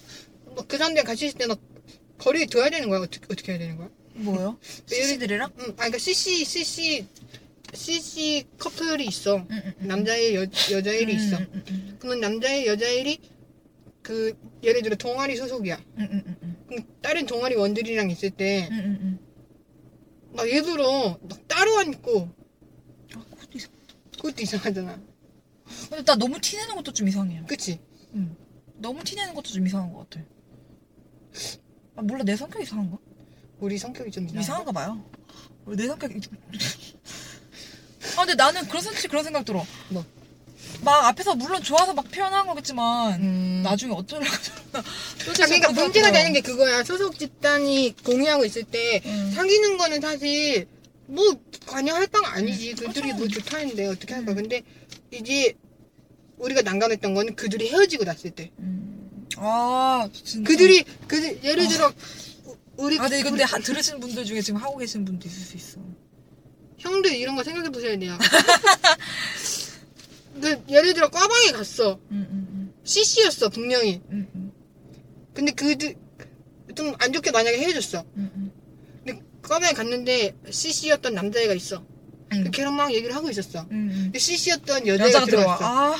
[0.68, 1.60] 그 사람들 같이 있을 때 막
[2.16, 3.90] 거리에 둬야 되는 거야 어떻게 어떻게 해야 되는 거야?
[4.14, 4.56] 뭐요?
[4.86, 5.50] CC들이랑?
[5.58, 7.06] 음, 아 그러니까 CC CC
[7.74, 9.86] CC 커플이 있어 음, 음, 음.
[9.86, 11.38] 남자일 여 여자일이 있어.
[11.98, 13.18] 그러면 남자일 여자일이
[14.00, 15.78] 그 예를 들어 동아리 소속이야.
[16.68, 18.68] 그럼 다른 동아리 원들이랑 있을 때.
[20.36, 22.28] 막 일부러 막 따로 앉고
[23.14, 23.70] 아, 그것도 이상.
[24.16, 25.00] 그것도 이상하잖아.
[25.88, 27.46] 근데 나 너무 티내는 것도 좀 이상해요.
[27.46, 27.80] 그치?
[28.12, 28.36] 음.
[28.76, 30.24] 너무 티내는 것도 좀 이상한 것 같아.
[31.96, 32.98] 아, 몰라 내 성격 이상한가?
[33.58, 34.40] 우리 성격이 좀 이상한가?
[34.42, 35.02] 이상한가 봐요.
[35.64, 36.20] 왜내 성격 이
[38.16, 39.64] 아 근데 나는 그런 솔직히 그런 생각 들어.
[39.88, 40.04] 뭐?
[40.82, 43.60] 막 앞에서 물론 좋아서 막 표현한 거겠지만 음.
[43.64, 44.62] 나중에 어쩌려고 저러나.
[44.78, 46.84] 아, 그러니까 문제가 되는 게 그거야.
[46.84, 49.32] 소속 집단이 공유하고 있을 때 음.
[49.34, 50.66] 사귀는 거는 사실
[51.06, 51.24] 뭐
[51.66, 52.70] 관여할 바가 아니지.
[52.72, 53.12] 음, 그들이.
[53.14, 54.34] 뭐 좋다는데 어떻게 할 거야.
[54.34, 54.42] 음.
[54.42, 54.62] 근데
[55.10, 55.54] 이제
[56.38, 58.50] 우리가 난감했던 거는 그들이 헤어지고 났을 때.
[58.58, 59.26] 음.
[59.38, 60.46] 아 진짜.
[60.48, 61.92] 그들이 그 예를 들어
[62.44, 65.56] 우- 우리 아 우리 근데 하- 들으시는 분들 중에 지금 하고 계신 분도 있을 수
[65.56, 65.78] 있어.
[66.78, 68.16] 형들 이런 거 생각해 보셔야 돼요.
[70.40, 71.98] 그 예를 들어 과방에 갔어.
[72.10, 74.00] 음, 음, CC였어 분명히.
[74.10, 74.52] 음, 음,
[75.34, 75.94] 근데 그들
[76.74, 78.04] 좀안 좋게 만약에 헤어졌어.
[78.16, 78.52] 음, 음,
[79.04, 81.84] 근데 과방에 갔는데 CC였던 남자애가 있어.
[82.32, 82.44] 음.
[82.44, 83.60] 그 걔랑 막 얘기를 하고 있었어.
[83.70, 84.00] 음, 음.
[84.04, 85.56] 근데 CC였던 여자애가 여자가 들어와.
[85.58, 85.94] 들어왔어.
[85.94, 85.96] 아,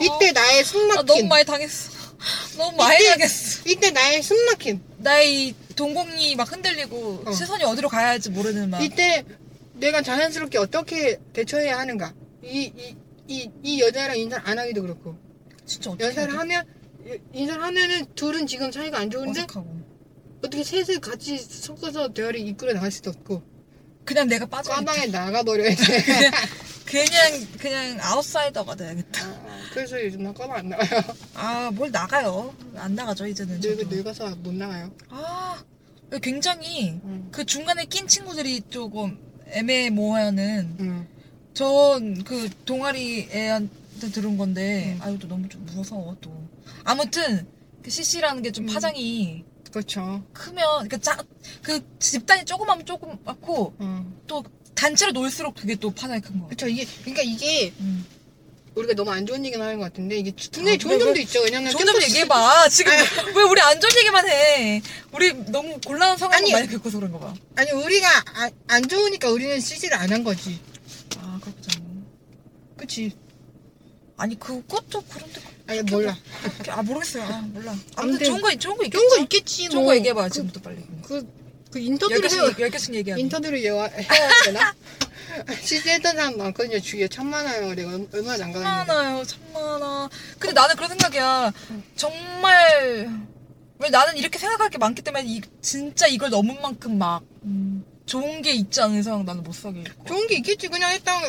[0.00, 1.06] 이때 나의 아, 숨막힘.
[1.06, 1.90] 너무 많이 당했어.
[2.58, 3.62] 너무 많이 이때- 당했어.
[3.66, 4.80] 이때 나의 숨막힘.
[4.98, 7.32] 나의 이 동공이 막 흔들리고 어.
[7.32, 8.82] 시선이 어디로 가야 할지 모르는 막.
[8.82, 9.24] 이때
[9.74, 12.12] 내가 자연스럽게 어떻게 대처해야 하는가.
[12.42, 12.96] 이, 이,
[13.28, 15.16] 이, 이 여자랑 인사를 안 하기도 그렇고.
[15.66, 16.38] 진짜 어떻게 연사를 해야 돼?
[16.54, 19.82] 하면, 인사를 하면은 둘은 지금 사이가 안 좋은데, 어색하고.
[20.38, 23.42] 어떻게 셋을 같이 섞어서 대화를 이끌어 나갈 수도 없고,
[24.04, 24.70] 그냥 내가 빠져.
[24.72, 26.30] 과방에 나가버려야 돼.
[26.86, 29.26] 그냥 그냥 아웃사이더가 돼야겠다.
[29.26, 31.02] 아, 그래서 요즘 나 과방 안 나가요.
[31.34, 32.54] 아 뭘 나가요?
[32.76, 33.60] 안 나가죠 이제는.
[33.60, 33.94] 늙, 저도.
[33.94, 34.90] 늙어서 못 나가요.
[35.10, 35.62] 아
[36.22, 37.28] 굉장히 응.
[37.30, 41.08] 그 중간에 낀 친구들이 조금 애매모호하는 응.
[41.58, 45.02] 전 그 동아리 애한테 들은 건데 음.
[45.02, 46.30] 아유 또 너무 좀 무서워 또
[46.84, 47.46] 아무튼
[47.82, 48.72] 그 CC라는 게 좀 음.
[48.72, 50.22] 파장이 그렇죠.
[50.32, 54.12] 크면 그짜그 집단이 조그마면 조그맣고 어.
[54.26, 54.42] 또
[54.74, 56.46] 단체로 놀수록 그게 또 파장이 큰 거.
[56.46, 56.68] 그쵸.
[56.68, 58.06] 이게, 그러니까 이게, 음.
[58.76, 61.22] 우리가 너무 안 좋은 얘기만 하는 것 같은데, 이게 분명히 아, 좋은 왜, 점도 왜?
[61.22, 61.40] 있죠.
[61.42, 61.72] 왜냐면.
[61.72, 62.68] 좋은 점 얘기해봐.
[62.70, 62.92] 지금
[63.34, 64.80] 왜 우리 안 좋은 얘기만 해?
[65.12, 66.52] 우리 너무 곤란한 상황을 아니.
[66.52, 67.34] 많이 겪어서 그런가 봐.
[67.56, 70.60] 아니, 우리가 아- 안 좋으니까 우리는 CC를 안 한 거지.
[71.18, 71.88] 아 그렇구나.
[72.76, 73.12] 그치.
[74.16, 76.16] 아니 그것도 그런데 아니, 몰라.
[76.42, 77.22] 그렇게- 아 모르겠어요.
[77.24, 77.70] 아 몰라.
[77.96, 78.98] 아무튼 아무튼 좋은 거 좋은 거 있겠죠.
[79.00, 79.92] 좋은 거 있겠지, 좋은 뭐.
[79.92, 80.76] 거 얘기해봐요 그, 지금부터 빨리.
[81.04, 81.38] 그,
[81.70, 83.20] 그 열 인터뷰를 개씩 해야, 얘기- 열 개씩 얘기하는.
[83.24, 84.74] 인터뷰를 해야, 해야 되나?
[85.62, 86.80] CC 했던 사람 많거든요.
[86.80, 87.74] 주위에 천 많아요.
[87.74, 88.92] 내가 얼- 얼마나 안참 가는데.
[88.92, 90.08] 많아요, 참 많아.
[90.38, 91.52] 근데 나는 그런 생각이야.
[91.94, 93.10] 정말
[93.78, 98.42] 왜 나는 이렇게 생각할 게 많기 때문에 이, 진짜 이걸 넘은 만큼 막 음, 좋은
[98.42, 100.04] 게 있지 않은 이상 나는 못 사겠고.
[100.06, 100.66] 좋은 게 있겠지.
[100.68, 101.22] 그냥 일단,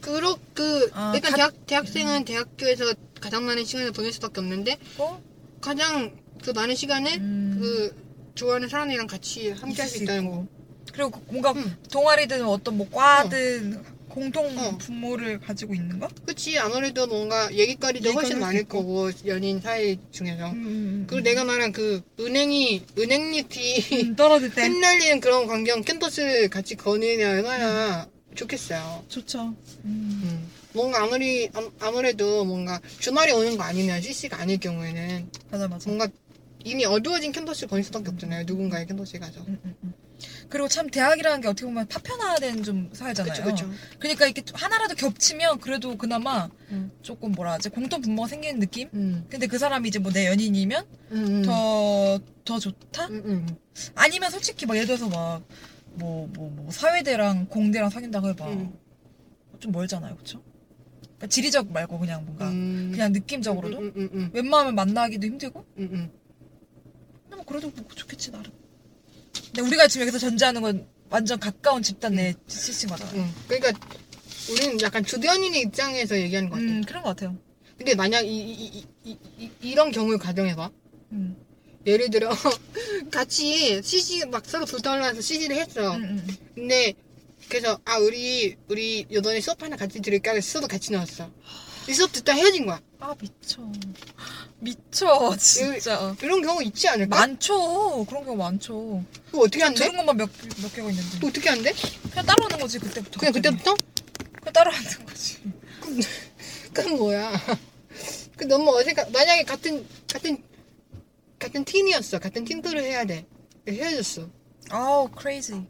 [0.00, 5.22] 그러, 그, 아, 일단 가- 대학, 대학생은 대학교에서 가장 많은 시간을 보낼 수밖에 없는데, 어?
[5.60, 6.12] 가장
[6.44, 7.58] 그 많은 시간을 음.
[7.60, 7.94] 그
[8.34, 10.30] 좋아하는 사람이랑 같이 함께 할 수 있다는.
[10.30, 10.46] 거.
[10.92, 11.76] 그리고 그 뭔가 음.
[11.92, 13.82] 동아리든 어떤 뭐 과든
[14.18, 14.76] 공통 어.
[14.78, 16.08] 분모를 가지고 있는 거?
[16.26, 18.78] 그치 아무래도 뭔가 얘기거리도 훨씬 얘기거리도 많을 있고.
[18.78, 25.20] 거고 연인 사이 중에서 음, 그리고 내가 말한 그 은행이 은행잎이 음, 떨어질 때 흩날리는
[25.20, 29.04] 그런 광경 캠퍼스를 같이 거니면 얼마나 좋겠어요.
[29.08, 29.54] 좋죠.
[29.84, 30.20] 음.
[30.24, 30.50] 음.
[30.72, 35.88] 뭔가 아무리 암- 아무래도 뭔가 주말에 오는 거 아니면 CC가 아닐 경우에는 맞아 맞아.
[35.88, 36.08] 뭔가
[36.64, 38.44] 이미 어두워진 캠퍼스를 거닐 수밖에 없잖아요.
[38.46, 39.40] 누군가의 캠퍼스에 가서.
[39.48, 39.94] 음, 음, 음.
[40.48, 43.32] 그리고 참 대학이라는 게 어떻게 보면 파편화된 좀 사회잖아요.
[43.32, 43.70] 그쵸 그쵸.
[43.98, 46.90] 그러니까 이렇게 하나라도 겹치면 그래도 그나마 음.
[47.02, 48.88] 조금 뭐라 하지 공통 분모가 생기는 느낌?
[48.94, 49.24] 음.
[49.28, 51.42] 근데 그 사람이 이제 뭐 내 연인이면 음, 음.
[51.42, 53.06] 더, 더 좋다?
[53.08, 53.56] 음, 음.
[53.94, 55.42] 아니면 솔직히 막 예를 들어서 막
[55.94, 58.48] 뭐, 뭐, 뭐, 사회대랑 공대랑 사귄다고 해봐.
[58.50, 58.72] 음.
[59.58, 60.40] 좀 멀잖아요, 그쵸?
[61.02, 62.90] 그러니까 지리적 말고 그냥 뭔가, 음.
[62.92, 63.92] 그냥 느낌적으로도?
[64.32, 65.64] 웬만하면 만나기도 힘들고?
[65.74, 66.10] 근데
[67.30, 68.52] 뭐 그래도 뭐 좋겠지, 나름.
[69.46, 73.10] 근데 우리가 지금 여기서 전제하는 건 완전 가까운 집단 내 CC인 거잖아.
[73.12, 73.34] 음.
[73.46, 73.72] 그러니까
[74.50, 76.66] 우리는 약간 주변인 의 입장에서 얘기하는 것 같아.
[76.66, 77.36] 음, 그런 것 같아요.
[77.76, 80.70] 근데 만약 이, 이, 이, 이, 이, 런 경우를 가정해봐.
[81.12, 81.36] 음.
[81.86, 82.30] 예를 들어
[83.10, 85.96] 같이 CC 막 서로 불타올라서 CC를 했어.
[85.96, 86.36] 음, 음, 음.
[86.54, 86.94] 근데
[87.48, 91.30] 그래서 아 우리 우리 요번에 수업 하나 같이 들을까 해서 수업 같이 넣었어.
[91.88, 92.80] 이 수업 듣다 헤어진 거야.
[93.00, 93.62] 아, 미쳐.
[94.58, 96.14] 미쳐, 진짜.
[96.20, 97.16] 이런 경우 있지 않을까?
[97.18, 98.04] 많죠.
[98.04, 99.02] 그런 경우 많죠.
[99.30, 99.84] 그거 어떻게 한대?
[99.84, 100.28] 들은 것만 몇,
[100.60, 101.10] 몇 개가 있는데.
[101.14, 101.72] 그거 어떻게 한대?
[102.10, 103.18] 그냥 따라하는 거지, 그때부터.
[103.18, 103.56] 그냥 갑자기.
[103.56, 103.76] 그때부터?
[104.38, 105.38] 그냥 따라하는 거지.
[106.74, 107.32] 그건 뭐야?
[108.36, 109.10] 그 너무 어색한.
[109.10, 110.44] 만약에 같은 같은
[111.38, 112.18] 같은 팀이었어.
[112.18, 113.26] 같은 팀플을 해야 돼.
[113.66, 114.28] 헤어졌어.
[114.70, 115.64] 아우, 크레이지.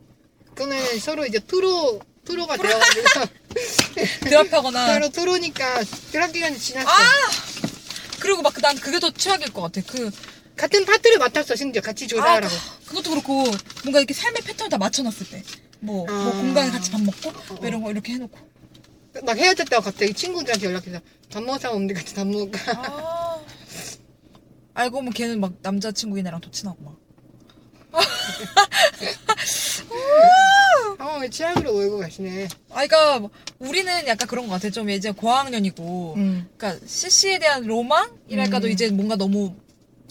[0.55, 3.09] 그러면 서로 이제 프로 프로가 되어가지고
[4.21, 4.95] 드랍하거나.
[4.95, 6.89] 서로 프로니까 드랍 기간이 지났어.
[6.89, 6.95] 아!
[8.21, 9.81] 그리고 막 난 그게 더 최악일 것 같아.
[9.87, 10.11] 그,
[10.57, 12.55] 같은 파트를 맡았어 심지어 같이 아, 조사하라고.
[12.87, 13.45] 그것도 그렇고,
[13.85, 15.43] 뭔가 이렇게 삶의 패턴을 다 맞춰놨을 때.
[15.81, 16.33] 뭐, 뭐 아.
[16.33, 18.37] 공간에 같이 밥 먹고, 뭐 이런 거 이렇게 해놓고.
[19.23, 22.59] 막 헤어졌다고 갑자기 친구들한테 연락해서 밥 사람 없는데 같이 밥 먹을까?
[22.77, 23.39] 아.
[24.75, 26.97] 알고 보면 걔는 막 남자친구이네랑 도친하고 막.
[30.97, 32.49] 상황을 취향으로 몰고 가시네.
[32.71, 33.21] 아, 그니까,
[33.59, 34.71] 우리는 약간 그런 것 같아.
[34.71, 36.49] 좀 이제 고학년이고, 응.
[36.57, 38.71] 그니까, CC에 대한 로망이랄까도 음.
[38.73, 39.55] 이제 뭔가 너무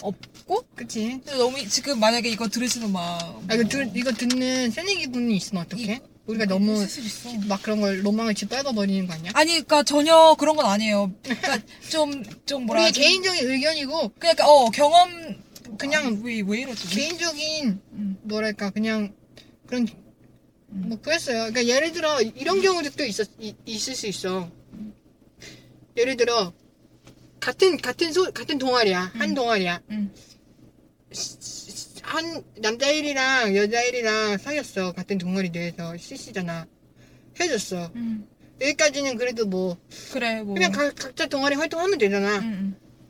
[0.02, 1.20] 없고, 그치?
[1.24, 3.02] 근데 너무, 지금 만약에 이거 들으시는 막.
[3.48, 6.00] 아 이거 뭐들 이거 듣는 새내기 분이 있으면 어떡해?
[6.28, 7.30] 우리가 이- 너무 있을 수 있어.
[7.48, 9.32] 막 그런 걸 로망을 짓밟아 버리는 거 아니야?
[9.34, 11.12] 아니, 그니까 전혀 그런 건 아니에요.
[11.24, 11.58] 그니까
[11.90, 13.00] 좀, 좀 뭐라 우리의 하지?
[13.02, 15.47] 개인적인 의견이고 그러니까, 어, 경험.
[15.78, 16.88] 그냥 아, 왜, 왜 이러지?
[16.90, 18.18] 개인적인 음.
[18.24, 19.14] 뭐랄까 그냥
[19.66, 19.88] 그런
[20.70, 20.84] 음.
[20.90, 21.52] 뭐 그랬어요.
[21.52, 24.50] 그러니까 예를 들어 이런 경우도 있었 이- 있을 수 있어.
[25.96, 26.54] 예를 들어
[27.40, 29.36] 같은 같은 소 같은 동아리야 한 음.
[29.36, 30.14] 동아리야 음.
[32.04, 36.68] 한 남자 1이랑 여자 1이랑 사귀었어 같은 동아리 내에서 CC잖아
[37.40, 37.92] 헤어졌어.
[37.96, 38.28] 음.
[38.62, 39.78] 여기까지는 그래도 뭐
[40.12, 40.56] 그래 뭐.
[40.56, 42.40] 그냥 각, 각자 동아리 활동하면 되잖아.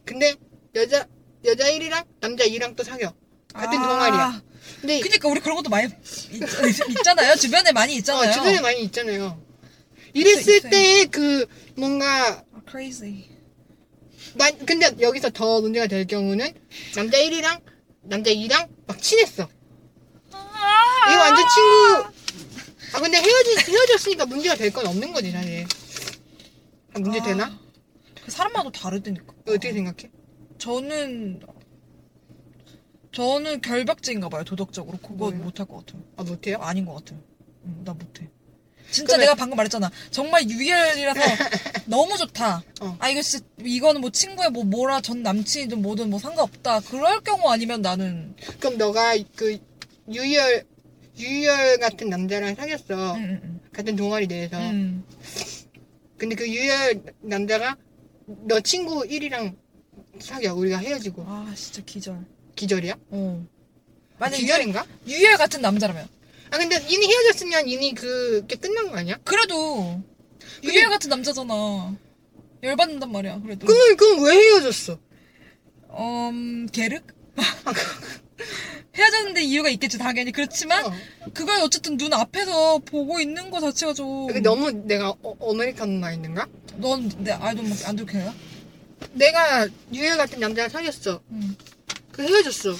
[0.06, 0.36] 근데
[0.75, 1.08] 여자
[1.45, 3.13] 여자 1이랑 남자 2랑 또 사겨.
[3.54, 4.41] 같은 아, 동아리야.
[4.82, 8.30] 근데 그니까 우리 그런 것도 많이 있, 잖아요 주변에 많이 있잖아요.
[8.30, 9.41] 어, 주변에 많이 있잖아요.
[10.13, 10.69] 이랬을 있어요.
[10.69, 11.45] 때 그
[11.76, 13.30] 뭔가 아, crazy.
[14.36, 16.54] 만 근데 여기서 더 문제가 될 경우는
[16.95, 17.62] 남자 1이랑
[18.02, 19.47] 남자 2랑 막 친했어.
[20.30, 22.17] 이거 완전 친구.
[22.93, 25.65] 아 근데 헤어지 헤어졌으니까 문제가 될 건 없는 거지 사실.
[26.93, 27.23] 아, 문제 아.
[27.23, 27.60] 되나?
[28.26, 29.34] 그 사람마다 다르다니까.
[29.47, 30.12] 어떻게 생각해?
[30.57, 31.41] 저는
[33.11, 35.43] 저는 결벽증인가 봐요 도덕적으로 그거 뭐예요?
[35.43, 36.03] 못할 것 같아요.
[36.17, 36.57] 아 못해요?
[36.59, 37.19] 아닌 것 같아요.
[37.65, 38.29] 응, 나 못해.
[38.91, 39.91] 진짜 그러면- 내가 방금 말했잖아.
[40.11, 41.19] 정말 유일이라서
[41.87, 42.63] 너무 좋다.
[42.81, 42.95] 어.
[42.99, 46.81] 아 이거 진짜 이거는 뭐 친구의 뭐 뭐라 전 남친이든 뭐든 뭐 상관없다.
[46.81, 49.57] 그럴 경우 아니면 나는 그럼 너가 그
[50.11, 50.65] 유열
[51.17, 53.15] 유열 같은 남자랑 사귀었어.
[53.15, 53.59] 응, 응, 응.
[53.73, 54.57] 같은 동아리 내에서.
[54.59, 55.03] 음.
[56.17, 57.75] 근데 그 유열 남자가
[58.25, 59.55] 너 친구 1이랑
[60.19, 60.53] 사귀어.
[60.56, 61.23] 우리가 헤어지고.
[61.27, 62.25] 아 진짜 기절.
[62.56, 62.95] 기절이야?
[63.10, 63.45] 어.
[64.19, 64.86] 만약 유, 기절인가?
[65.08, 66.08] 유열 같은 남자라면
[66.49, 69.17] 아 근데 이미 헤어졌으면 이미 그게 끝난 거 아니야?
[69.23, 70.01] 그래도
[70.63, 71.95] 유열 같은 남자잖아.
[72.63, 73.41] 열받는단 말이야.
[73.41, 73.67] 그래도.
[73.67, 74.97] 그럼 그럼 왜 헤어졌어?
[75.91, 77.03] 음, 게륵?
[78.95, 80.32] 헤어졌는데 이유가 있겠지, 당연히.
[80.32, 80.91] 그렇지만, 어.
[81.34, 84.27] 그걸 어쨌든 눈 앞에서 보고 있는 거 자체가 좀.
[84.41, 86.47] 너무 내가 어, 메리칸 마인드인가?
[86.77, 88.34] 넌내 아이돌 막안 들켜요?
[89.13, 91.21] 내가 유열 같은 남자랑 사귀었어.
[91.31, 91.55] 응.
[92.12, 92.75] 그 헤어졌어.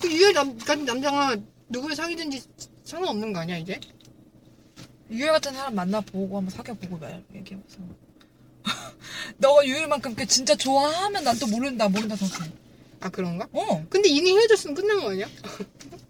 [0.00, 1.36] 그 유열 남, 같은 남자가
[1.68, 2.42] 누구를 사귀든지
[2.84, 3.78] 상관없는 거 아니야 이제?
[5.10, 7.78] 유일 같은 사람 만나보고 한번 사귀어보고 말, 얘기해보자.
[9.38, 12.50] 너가 유일만큼 그 진짜 좋아하면 난 또 모른다, 모른다 생각해.
[13.00, 13.48] 아 그런가?
[13.52, 13.84] 어.
[13.88, 15.26] 근데 이미 헤어졌으면 끝난 거 아니야?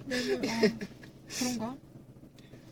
[1.39, 1.77] 그런가?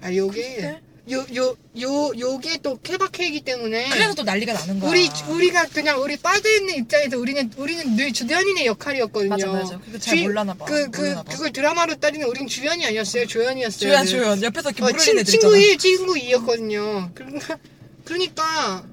[0.01, 4.91] 아 요게 요 요 요 요게 또 케바케이기 때문에 그래서 또 난리가 나는 거야.
[4.91, 9.29] 우리 우리가 그냥 우리 빠져 있는 입장에서 우리는 우리는 늘 주변인의 역할이었거든요.
[9.31, 9.79] 맞아, 맞아.
[9.79, 10.65] 그거 잘 몰라나 봐.
[10.65, 11.23] 그, 그, 봐.
[11.25, 13.27] 그걸 드라마로 따지면 우린 주연이 아니었어요.
[13.27, 13.91] 조연이었어요.
[13.91, 14.43] 조연, 조연.
[14.43, 15.73] 옆에서 이렇게 어, 친, 애들 친구 있잖아.
[15.73, 17.15] 1, 친구 2였거든요.
[17.15, 17.59] 그러니까,
[18.05, 18.85] 그러니까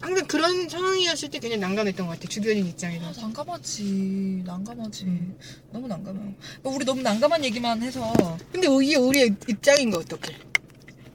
[0.00, 2.28] 항상 그런 상황이었을 때 그냥 난감했던 것 같아.
[2.28, 3.06] 주변인 입장에서.
[3.06, 4.42] 아, 난감하지.
[4.44, 5.06] 난감하지.
[5.72, 6.20] 너무 난감해.
[6.64, 8.12] 우리 너무 난감한 얘기만 해서.
[8.52, 10.51] 근데 이게 우리의 입장인 거 어떡해.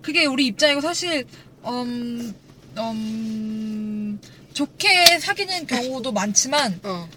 [0.08, 1.26] 그게 우리 입장이고 사실
[1.66, 2.34] 음,
[2.78, 4.22] 음,
[4.54, 7.10] 좋게 사귀는 경우도 많지만 어.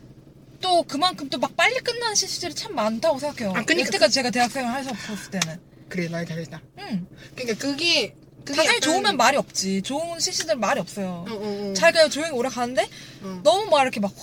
[0.61, 3.51] 또 그만큼 또 막 빨리 끝나는 시절이 참 많다고 생각해요.
[3.57, 5.61] 아, 그러니까 여태까지 제가 대학생을 해서 봤을 때는.
[5.89, 6.61] 그래, 말 잘했다.
[6.81, 7.07] 응.
[7.37, 8.13] 그러니까 그게,
[8.45, 9.83] 그게 당연히 약간- 좋으면 말이 없지.
[9.83, 11.25] 좋은 시시들 말이 없어요.
[11.29, 11.75] 어, 어, 어.
[11.75, 12.89] 잘 그냥 조용히 오래 가는데
[13.23, 13.41] 어.
[13.45, 14.17] 너무 막 이렇게 막그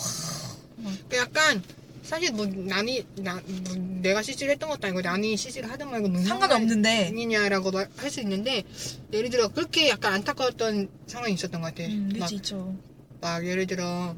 [1.15, 1.63] 약간
[2.07, 6.25] 사실 뭐 남이 나 뭐 내가 CC를 했던 것도 아니고 남이 CC를 하든 말고 무슨
[6.27, 8.63] 상관이 없는데 아니냐라고 할 수 있는데
[9.11, 11.83] 예를 들어 그렇게 약간 안타까웠던 상황이 있었던 것 같아.
[11.89, 12.75] 음, 막, 있죠.
[13.19, 14.15] 막 예를 들어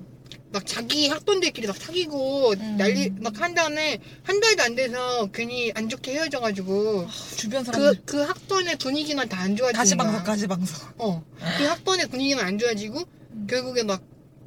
[0.51, 2.77] 막 자기 학번들끼리 막 사귀고 음.
[2.77, 8.21] 난리 막 한 다음에 한 달도 안 돼서 괜히 안 좋게 헤어져가지고 주변 사람들 그그
[8.23, 10.23] 학번의 분위기만 다 안 좋아지는 가시 방송 거야.
[10.23, 10.77] 가시 방송.
[10.97, 11.23] 어.
[11.57, 12.99] 그 학번의 분위기만 안 좋아지고,
[13.31, 13.47] 음.
[13.49, 14.03] 결국에 막,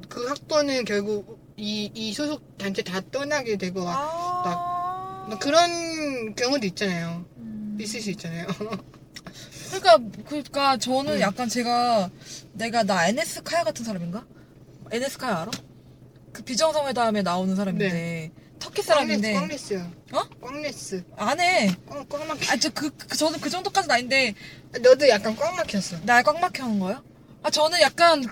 [0.07, 5.25] 그 학번은 결국, 이, 이 소속 단체 다 떠나게 되고, 막, 아.
[5.29, 7.25] 막 그런 경우도 있잖아요.
[7.37, 7.77] 음.
[7.79, 8.47] 있을 수 있잖아요.
[9.69, 11.19] 그러니까 그러니까 저는 음.
[11.21, 12.09] 약간 제가
[12.53, 14.25] 내가 나 NS 카야 같은 사람인가?
[14.91, 15.51] NS 카야 알아?
[16.31, 19.91] 그 비정상회담에 나오는 사람인데 터키 사람인데 꽝레스야.
[20.13, 20.21] 어?
[20.41, 21.03] 꽝레스.
[21.17, 21.75] 안 해.
[21.89, 22.51] 꽝, 꽝 막혀.
[22.53, 24.35] 아, 저 그, 그 저는 그 정도까지는 아닌데
[24.81, 25.97] 너도 약간 꽝 막혔어.
[26.03, 27.01] 날꽉 막혀 하는 거야?
[27.41, 28.23] 아, 저는 약간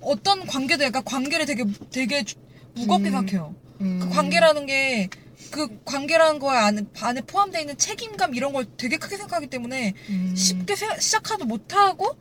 [0.00, 2.36] 어떤 관계도 약간 관계를 되게 되게 주-
[2.78, 3.12] 무겁게 음.
[3.12, 3.54] 생각해요.
[3.80, 4.00] 음.
[4.02, 5.08] 그 관계라는 게
[5.50, 10.34] 그 관계라는 거에 안에, 안에 포함되어 있는 책임감 이런 걸 되게 크게 생각하기 때문에 음.
[10.36, 12.16] 쉽게 세- 시작하도 못하고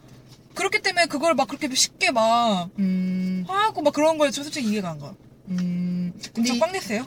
[0.54, 3.44] 그렇기 때문에 그걸 막 그렇게 쉽게 막 음.
[3.48, 5.14] 하고 막 그런 거에 저 솔직히 이해가 안 가.
[5.50, 6.14] 음.
[6.34, 7.06] 근데, 저 이- 꽝 냈어요?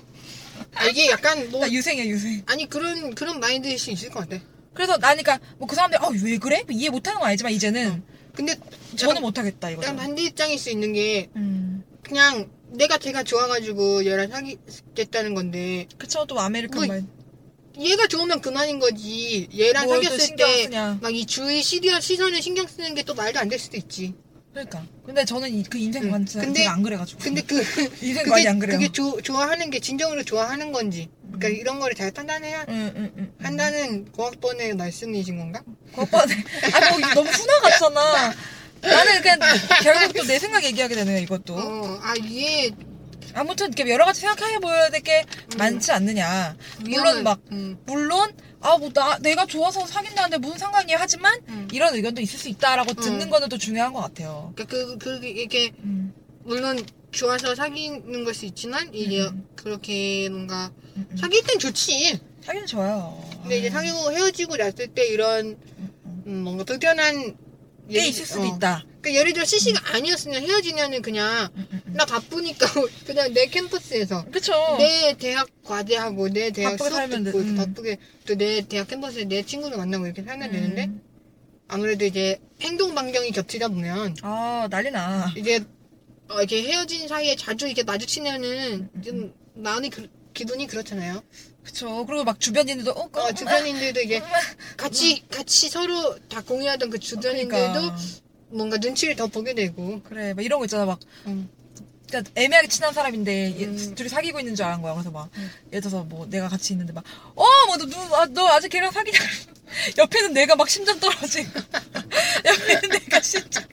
[0.74, 2.42] 아, 이게 약간 뭐, 나 유생이야 유생.
[2.46, 4.42] 아니, 그런, 그런 마인드일 수 있을 것 같아.
[4.74, 6.64] 그래서 나니까 뭐 그 사람들이 어왜 그래?
[6.70, 8.02] 이해 못하는 건 알지만 이제는
[8.34, 8.56] 근데,
[8.96, 9.82] 저는 약간- 못하겠다 이거.
[9.84, 11.82] 약간 반대 입장일 수 있는 게, 음.
[12.02, 17.04] 그냥, 내가 제가 좋아가지고 얘랑 사귀겠다는 건데, 그쵸 또 아메리칸 뭐, 말.
[17.78, 19.48] 얘가 좋으면 그만인 거지.
[19.56, 20.68] 얘랑 뭘또 사귀었을 때.
[21.00, 24.14] 막 이 주위 시디어 시선을 신경 쓰는 게 또 말도 안 될 수도 있지.
[24.52, 24.84] 그러니까.
[25.06, 26.10] 근데 저는 이- 그 인생 응.
[26.10, 27.20] 관점 안 그래가지고.
[27.20, 27.56] 근데 그,
[28.02, 28.78] 인생 그게, 안 그래요.
[28.78, 31.08] 그게 조, 좋아하는 게 진정으로 좋아하는 건지.
[31.32, 33.32] 그러니까 이런 거를 잘 판단해야 응, 응, 응.
[33.38, 35.62] 한다는 고학번의 말씀이신 건가?
[35.96, 36.34] 오빠네.
[36.72, 38.34] 아, 뭐, 너무 훈화 같잖아.
[38.82, 39.38] 나는 그냥
[39.82, 41.54] 결국 또 내 생각 얘기하게 되네요, 이것도.
[41.54, 42.70] 어, 아, 이게,
[43.34, 45.24] 아무튼 이렇게 여러 가지 생각해 보여야 될 게
[45.56, 46.56] 많지 않느냐.
[46.80, 51.68] 물론 위험한- 막, 음, 물론 아 뭐 나 내가 좋아서 사귄다는데 무슨 상관이야 하지만 음.
[51.72, 53.30] 이런 의견도 있을 수 있다라고 듣는 음.
[53.30, 54.52] 거는 또 중요한 것 같아요.
[54.54, 56.12] 그러니까 그, 그, 이게, 음.
[56.44, 59.46] 물론 좋아서 사귀는 걸 수 있지만, 이제 음.
[59.56, 61.16] 그렇게 뭔가, 음, 음.
[61.16, 62.20] 사귈 땐 좋지.
[62.44, 63.22] 사귀는 좋아요.
[63.42, 63.72] 근데 이제 아.
[63.72, 65.56] 사귀고 헤어지고 났을 때 이런,
[66.26, 67.36] 음, 뭔가 불편한,
[67.90, 68.46] 게 얘기- 있을 수도 어.
[68.56, 68.84] 있다.
[69.00, 71.92] 그러니까 예를 들어 CC가 아니었으면 헤어지면은 그냥, 음, 음, 음.
[71.94, 72.66] 나 바쁘니까
[73.06, 74.52] 그냥 내 캠퍼스에서 그쵸.
[74.78, 77.56] 내 대학 과제하고 내 대학 바쁘게 수업 살면 듣고 돼, 음.
[77.56, 81.02] 바쁘게 또 내 대학 캠퍼스에 내 친구를 만나고 이렇게 살면 되는데 음.
[81.68, 85.32] 아무래도 이제 행동 반경이 겹치다 보면 아 난리 나.
[85.36, 85.60] 이제
[86.28, 91.22] 어, 이렇게 헤어진 사이에 자주 이렇게 마주치면은 좀 마음이 그, 기분이 그렇잖아요.
[91.64, 92.04] 그쵸.
[92.06, 94.22] 그리고 막 주변인들도 어, 어, 주변인들도 이게
[94.76, 97.96] 같이 같이 서로 다 공유하던 그 주변인들도 그러니까.
[98.48, 100.00] 뭔가 눈치를 더 보게 되고.
[100.02, 101.48] 그래 막 이런 거 있잖아 막 음.
[102.10, 103.94] 그러니까 애매하게 친한 사람인데 얘- 음.
[103.94, 104.92] 둘이 사귀고 있는 줄 아는 거야.
[104.94, 105.50] 그래서 막 음.
[105.68, 107.04] 예를 들어서 뭐 내가 같이 있는데 막
[107.36, 109.18] 어 뭐너누 아, 너 아직 걔랑 사귀냐?
[109.98, 111.48] 옆에는 내가 막 심장 떨어지고
[112.44, 113.64] 옆에는 내가 심장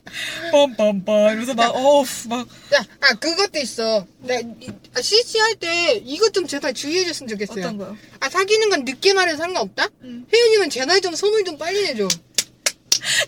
[0.52, 4.06] 빰빰빰 이러면서 막 어우 막 야, 아 그것도 있어.
[4.20, 4.34] 나
[4.94, 7.64] 아, CC 할 때 이것 좀 제발 주의해줬으면 좋겠어요.
[7.64, 7.96] 어떤 거요?
[8.20, 9.88] 아 사귀는 건 늦게 말해도 상관없다?
[10.02, 10.26] 음.
[10.32, 12.06] 혜윤이면 제발 좀 소문 좀 빨리 내줘.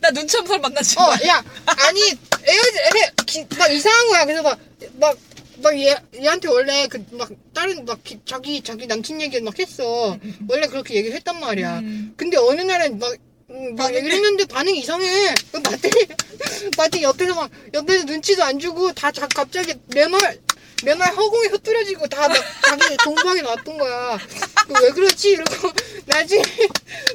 [0.00, 1.12] 나 눈치 없는 사람 만나지 어, 마.
[1.26, 4.24] 야, 아니 에어지 애, 기- 막 이상한 거야.
[4.24, 4.59] 그래서 막
[4.98, 5.16] 막
[5.62, 10.16] 막 얘, 얘한테 원래 그 막 다른 막 기- 자기 자기 남친 얘기 막 했어.
[10.48, 11.80] 원래 그렇게 얘기를 했단 말이야.
[11.80, 12.14] 음.
[12.16, 13.14] 근데 어느 날은 막,
[13.50, 15.35] 음, 막 얘기를 했는데 반응이 이상해.
[15.52, 16.06] 그 마태리,
[16.78, 20.38] 마태리 옆에서 막, 옆에서 눈치도 안 주고 다 자, 갑자기 내 말,
[20.85, 24.19] 내말 허공에 흩어지고 다막 자기 동방에 놨던 거야.
[24.69, 25.31] 그왜 그렇지?
[25.31, 25.71] 이러고
[26.07, 26.43] 나중에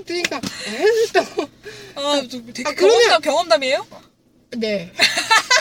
[0.06, 1.22] 그러니까 에휴 또
[1.96, 3.88] 아, 저 되게 아, 그러면- 경험담 경험담이에요?
[4.58, 4.92] 네.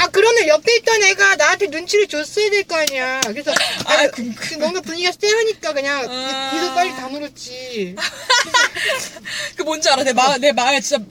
[0.00, 3.20] 아 그러면 옆에 있던 애가 나한테 눈치를 줬어야 될 거 아니야.
[3.26, 3.50] 그래서
[3.86, 6.50] 아, 아, 그- 그 뭔가 분위기가 쎄하니까 그냥 아.
[6.52, 7.96] 귀도 빨리 다물었지.
[9.56, 10.02] 그 뭔지 알아?
[10.04, 11.02] 내 말 내 말 진짜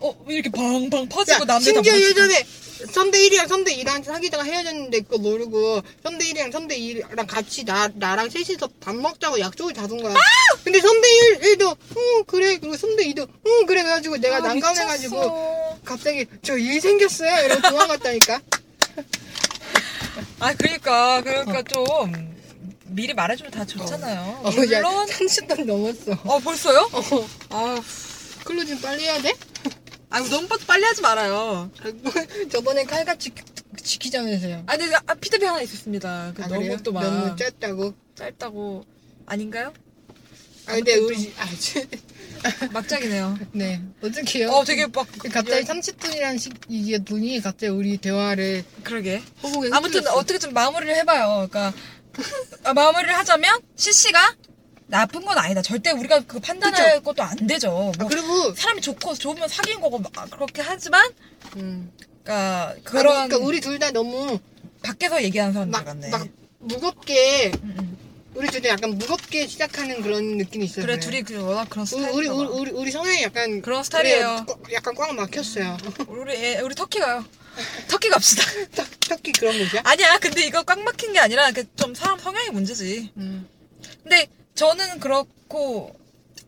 [0.00, 1.94] 어 이렇게 방방 퍼지고 야, 남들 다 심지어.
[2.00, 2.46] 예전에
[2.90, 8.30] 선배 1이랑 선배 2랑 사귀다가 헤어졌는데 그거 모르고 선배 1이랑 선배 2랑 같이 나, 나랑
[8.30, 10.14] 셋이서 밥 먹자고 약속을 잡은 거야.
[10.64, 14.40] 근데 선배 1, 1도 응 그래 그리고 선배 2도 응 그래 그래 가지고 내가 아,
[14.40, 15.78] 난감해가지고 미쳤어.
[15.84, 18.40] 갑자기 저 일 생겼어요 이러고 도망갔다니까.
[20.40, 22.32] 아 그러니까 그러니까 좀
[22.86, 24.40] 미리 말해주면 다 좋잖아요.
[24.42, 26.12] 어, 물론 야 30분 넘었어.
[26.24, 26.88] 어 벌써요?
[26.92, 27.28] 어.
[27.50, 27.80] 아,
[28.44, 29.32] 클로징 빨리 해야 돼?
[30.12, 31.70] 아 너무 빨리 하지 말아요.
[32.52, 33.30] 저번에 칼같이
[33.82, 34.64] 지키자면서요.
[34.66, 36.32] 아 근데 아, 피드백 하나 있었습니다.
[36.36, 36.76] 그 아, 너무 그래요?
[36.82, 37.94] 또 막 너무 짧다고.
[38.14, 38.84] 짧다고
[39.26, 39.72] 아닌가요?
[40.66, 41.88] 아 근데 우리 아 지-
[42.72, 43.38] 막장이네요.
[43.52, 44.50] 네 어떻게요?
[44.50, 49.22] 어 되게 막 갑자기 30분이라는 시, 이게 분이 갑자기 우리 대화를 그러게.
[49.72, 50.06] 아무튼.
[50.08, 51.48] 어떻게 좀 마무리를 해봐요.
[51.48, 51.72] 그러니까
[52.64, 54.36] 아, 마무리를 하자면 CC가
[54.92, 55.62] 나쁜 건 아니다.
[55.62, 57.70] 절대 우리가 그 판단할 것도 안 되죠.
[57.70, 61.10] 뭐 아, 그리고 사람이 좋고 좋으면 사귄 거고 막 그렇게 하지만
[61.56, 61.90] 음.
[62.22, 64.38] 그러니까 그런 그런 그러니까 우리 둘 다 너무
[64.82, 66.10] 밖에서 얘기하는 사람들 막, 같네.
[66.10, 66.28] 막
[66.58, 67.98] 무겁게 음, 음.
[68.34, 70.84] 우리 둘이 약간 무겁게 시작하는 그런 느낌이 있어요.
[70.84, 72.10] 그래 둘이 그 워낙 그런 스타일.
[72.10, 74.44] 우리 우리, 우리, 우리 성향이 약간 그런 스타일이에요.
[74.44, 74.46] 그래요.
[74.46, 75.78] 꽉- 약간 꽉 막혔어요.
[76.08, 77.24] 우리 애, 우리 터키 가요.
[77.88, 78.42] 터키 갑시다.
[78.76, 79.80] 딱 특히 그런 곳이야.
[79.84, 80.18] 아니야.
[80.18, 83.10] 근데 이거 꽉 막힌 게 아니라 그좀 사람 성향이 문제지.
[83.16, 83.48] 음.
[84.02, 85.94] 근데 저는 그렇고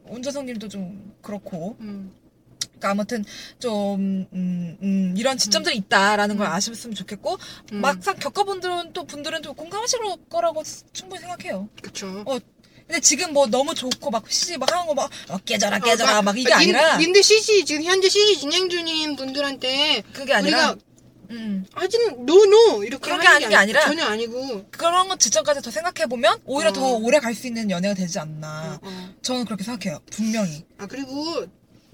[0.07, 1.77] 운전성님도 좀 그렇고.
[1.81, 2.13] 음.
[2.61, 3.25] 그러니까 아무튼
[3.59, 6.53] 좀 음, 음, 이런 지점들이 있다라는 걸 음.
[6.53, 7.39] 아셨으면 좋겠고
[7.73, 7.81] 음.
[7.81, 10.63] 막상 겪어본 분들은 또 분들은 또 공감하실 거라고
[10.93, 11.69] 충분히 생각해요.
[11.81, 12.23] 그쵸.
[12.27, 12.39] 어,
[12.87, 16.37] 근데 지금 뭐 너무 좋고 막 시시 막 하는 거막 어, 깨져라 어, 깨져라 막
[16.39, 20.85] 이게 님- 아니라 님들 CC 지금 현재 CC 진행 중인 분들한테 그게 아니라 우리가
[21.31, 25.71] 음, 하지는 노노 이렇게 그런 게 하는 게 아니라 전혀 아니고 그런 것 지점까지 더
[25.71, 26.73] 생각해 보면 오히려 어.
[26.73, 28.79] 더 오래 갈 수 있는 연애가 되지 않나.
[28.83, 29.15] 어, 어.
[29.23, 30.01] 저는 그렇게 생각해요.
[30.11, 30.65] 분명히.
[30.79, 31.47] 아 그리고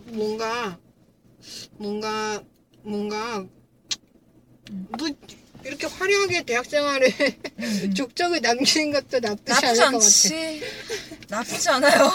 [0.06, 0.78] 뭔가
[1.78, 2.42] 뭔가
[2.82, 3.44] 뭔가
[4.70, 5.08] 뭐
[5.64, 7.12] 이렇게 화려하게 대학 생활에
[7.94, 10.66] 족적을 남기는 것도 나쁘지, 나쁘지 않을 것 같아.
[11.28, 12.12] 나쁘지 않아요.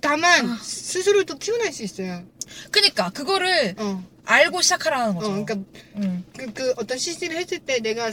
[0.00, 2.24] 다만 스스로 또 피곤할 수 있어요.
[2.72, 5.44] 그니까 그거를 어, 알고 시작하라는 어, 거죠.
[5.44, 5.54] 그러니까
[5.96, 6.24] 음.
[6.36, 8.10] 그, 그 어떤 CC를 했을 때 내가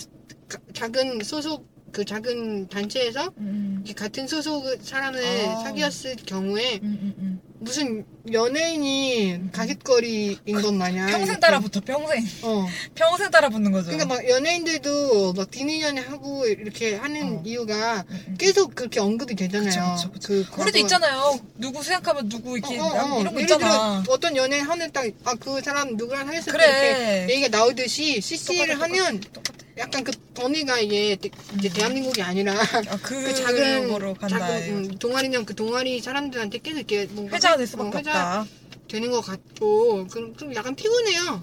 [0.47, 5.55] 가- 작은 소속 그 작은 단체에서 음, 같은 소속 사람을 아.
[5.63, 7.41] 사귀었을 경우에 음, 음, 음.
[7.59, 12.65] 무슨 연예인이 가십거리인 것 마냥 평생 이렇게- 따라 붙어 평생 어
[12.95, 13.87] 평생 따라 붙는 거죠.
[13.91, 17.43] 그러니까 막 연예인들도 막 디니연애 하고 이렇게 하는 어.
[17.45, 18.35] 이유가 음, 음.
[18.37, 19.95] 계속 그렇게 언급이 되잖아요.
[19.95, 21.39] 그쵸, 그쵸, 그 우리도 있잖아요.
[21.55, 23.21] 누구 생각하면 누구 이렇게 어, 어, 어.
[23.21, 24.01] 이런 거 예를 있잖아.
[24.03, 26.65] 들어 어떤 연예인 하는 딱아 그 사람 누구랑 사귀었을 그래.
[26.65, 29.59] 때 이렇게 얘기가 나오듯이 CC를 똑같아, 하면 똑같아.
[29.77, 34.37] 약간 그 범위가 이게 대- 이제 대한민국이 아니라 아, 그, 그 작은 거로 간다.
[34.39, 38.45] 작은 음, 동아리냥 그 동아리 사람들한테 계속 이렇게 뭔가 회자가 수밖에 어, 회자 없다.
[38.87, 41.41] 되는 것 같고 그럼 좀 약간 피곤해요.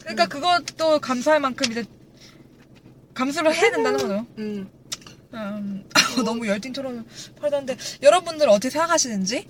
[0.00, 1.84] 그러니까 그것도 감사할 만큼 이제
[3.14, 4.26] 감수를 해야 된다는 거죠.
[4.38, 4.68] 음.
[5.34, 5.84] 음,
[6.24, 7.04] 너무 열띤 토론을
[7.38, 9.46] 벌였는데 여러분들 어떻게 생각하시는지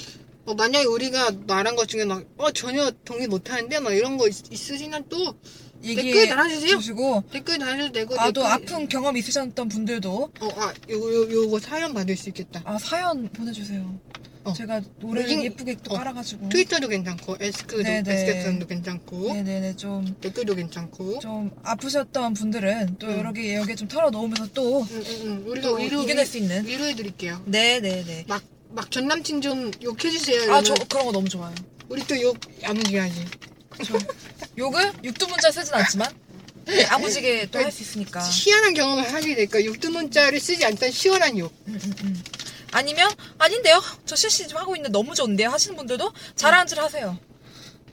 [0.47, 4.27] 어, 만약에 우리가 말한 것 중에 막, 어, 전혀 동의 못 하는데, 막 이런 거
[4.29, 5.35] 있, 있으시면 또
[5.83, 6.79] 댓글 달아주세요.
[6.79, 8.19] 주시고 댓글 달아도 되고.
[8.19, 12.62] 아 또 아픈 경험 있으셨던 분들도 어, 아, 요거, 요, 요거 사연 받을 수 있겠다.
[12.64, 14.01] 아 사연 보내주세요.
[14.45, 14.53] 어.
[14.53, 15.99] 제가 노래를 링- 예쁘게 또 어.
[15.99, 18.12] 깔아가지고 트위터도 괜찮고, 에스크도, 네네.
[18.12, 21.20] 에스크도 괜찮고, 네네네 좀좀 댓글도 괜찮고.
[21.62, 23.24] 아프셨던 분들은 또 음.
[23.26, 25.45] 여기 여기 좀 털어 놓으면서 또 음, 음, 음.
[25.47, 27.43] 우리가 또 위로, 이겨낼 수 있는 위로해 드릴게요.
[27.47, 30.53] 네네네 막, 막 전 남친 좀 욕해 주세요.
[30.53, 31.55] 아 저 그런 거 너무 좋아요.
[31.89, 33.24] 우리 또 욕 야무지하지.
[33.84, 33.99] 저
[34.59, 36.11] 욕을 육두문자 쓰진 않지만
[36.66, 38.20] 네, 아무지게 또 할 수 있으니까.
[38.20, 39.62] 희한한 경험을 하게 될까.
[39.64, 41.51] 육두문자를 쓰지 않던 시원한 욕.
[41.66, 42.22] 음, 음, 음.
[42.73, 43.83] 아니면 아닌데요.
[44.07, 45.51] 저 실시 좀 하고 있는데 너무 좋은데요.
[45.51, 47.19] 하시는 분들도 자랑질 하세요.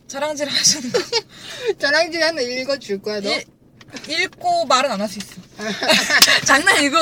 [0.07, 0.99] 자랑질 하시는 거.
[1.79, 3.29] 자랑질 하나 읽어줄 거야, 너.
[3.31, 3.47] 읽-
[4.09, 5.35] 읽고 말은 안 할 수 있어.
[6.45, 6.97] 장난이고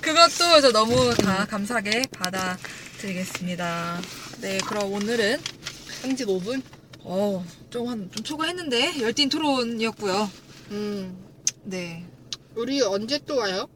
[0.00, 4.00] 그것도 저 너무 다 감사하게 받아드리겠습니다.
[4.40, 5.40] 네, 그럼 오늘은
[6.02, 6.62] 35분?
[7.04, 10.30] 어, 좀 한 좀 초과했는데 열띤 토론이었고요.
[10.70, 11.16] 음.
[11.64, 12.04] 네,
[12.56, 13.68] 우리 언제 또 와요?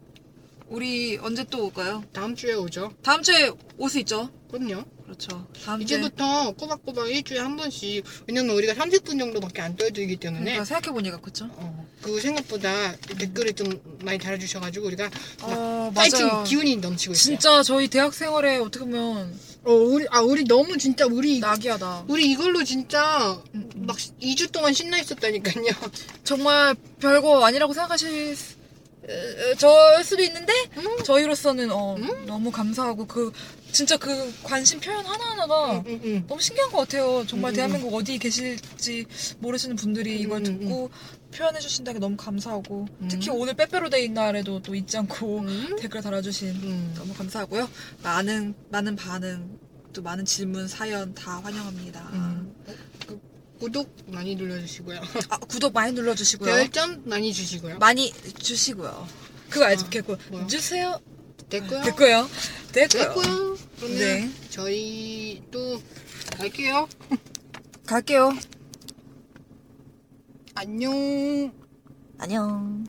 [0.68, 2.02] 우리 언제 또 올까요?
[2.12, 2.92] 다음 주에 오죠.
[3.02, 4.28] 다음 주에 올 수 있죠.
[4.50, 4.84] 그럼요.
[5.04, 5.46] 그렇죠.
[5.64, 8.04] 다음 주에 이제부터 꼬박꼬박 일주일에 한 번씩.
[8.26, 10.42] 왜냐면 우리가 30분 정도밖에 안 떠들기 때문에.
[10.44, 11.46] 그러니까 생각해 보니까 그렇죠.
[11.52, 15.12] 어, 그 생각보다 댓글을 좀 많이 달아주셔가지고 우리가 막
[15.42, 16.44] 어, 파이팅 맞아요.
[16.44, 17.22] 기운이 넘치고 있어요.
[17.38, 22.04] 진짜 저희 대학 생활에 어떻게 보면 어, 우리, 아, 우리 너무 진짜 우리, 낙이하다.
[22.08, 23.84] 우리 이걸로 진짜 음, 음.
[23.86, 25.66] 막 2주 동안 신나 있었다니까요.
[26.24, 28.36] 정말 별거 아니라고 생각하실
[29.58, 31.02] 저일 수도 있는데 음.
[31.04, 31.96] 저희로서는 어,
[32.26, 33.32] 너무 감사하고 그
[33.72, 36.24] 진짜 그 관심 표현 하나하나가 응, 응.
[36.26, 37.24] 너무 신기한 것 같아요.
[37.26, 39.06] 정말 음, 대한민국 어디 계실지
[39.38, 40.90] 모르시는 분들이 이걸 음, 듣고
[41.34, 43.08] 표현해 주신다는 게 너무 감사하고 음.
[43.08, 45.76] 특히 오늘 빼빼로데이 날에도 또 잊지 않고 음.
[45.80, 46.94] 댓글 달아주신 음.
[46.96, 47.68] 너무 감사하고요.
[48.02, 49.58] 많은 많은 반응
[49.92, 52.10] 또 많은 질문 사연 다 환영합니다.
[53.58, 55.00] 구독 많이 눌러주시고요.
[55.30, 56.50] 아, 구독 많이 눌러주시고요.
[56.54, 57.78] 별점 많이 주시고요.
[57.78, 59.08] 많이 주시고요.
[59.50, 59.86] 그거 알죠?
[59.86, 60.46] 아, 됐고 뭐요?
[60.46, 61.00] 주세요.
[61.48, 61.82] 됐고요.
[61.82, 62.28] 됐고요.
[62.72, 63.14] 됐고요.
[63.14, 63.56] 됐고요.
[63.76, 64.30] 그러면 네.
[64.50, 65.80] 저희 또
[66.36, 66.88] 갈게요.
[67.86, 68.32] 갈게요.
[70.54, 71.52] 안녕.
[72.18, 72.84] 안녕.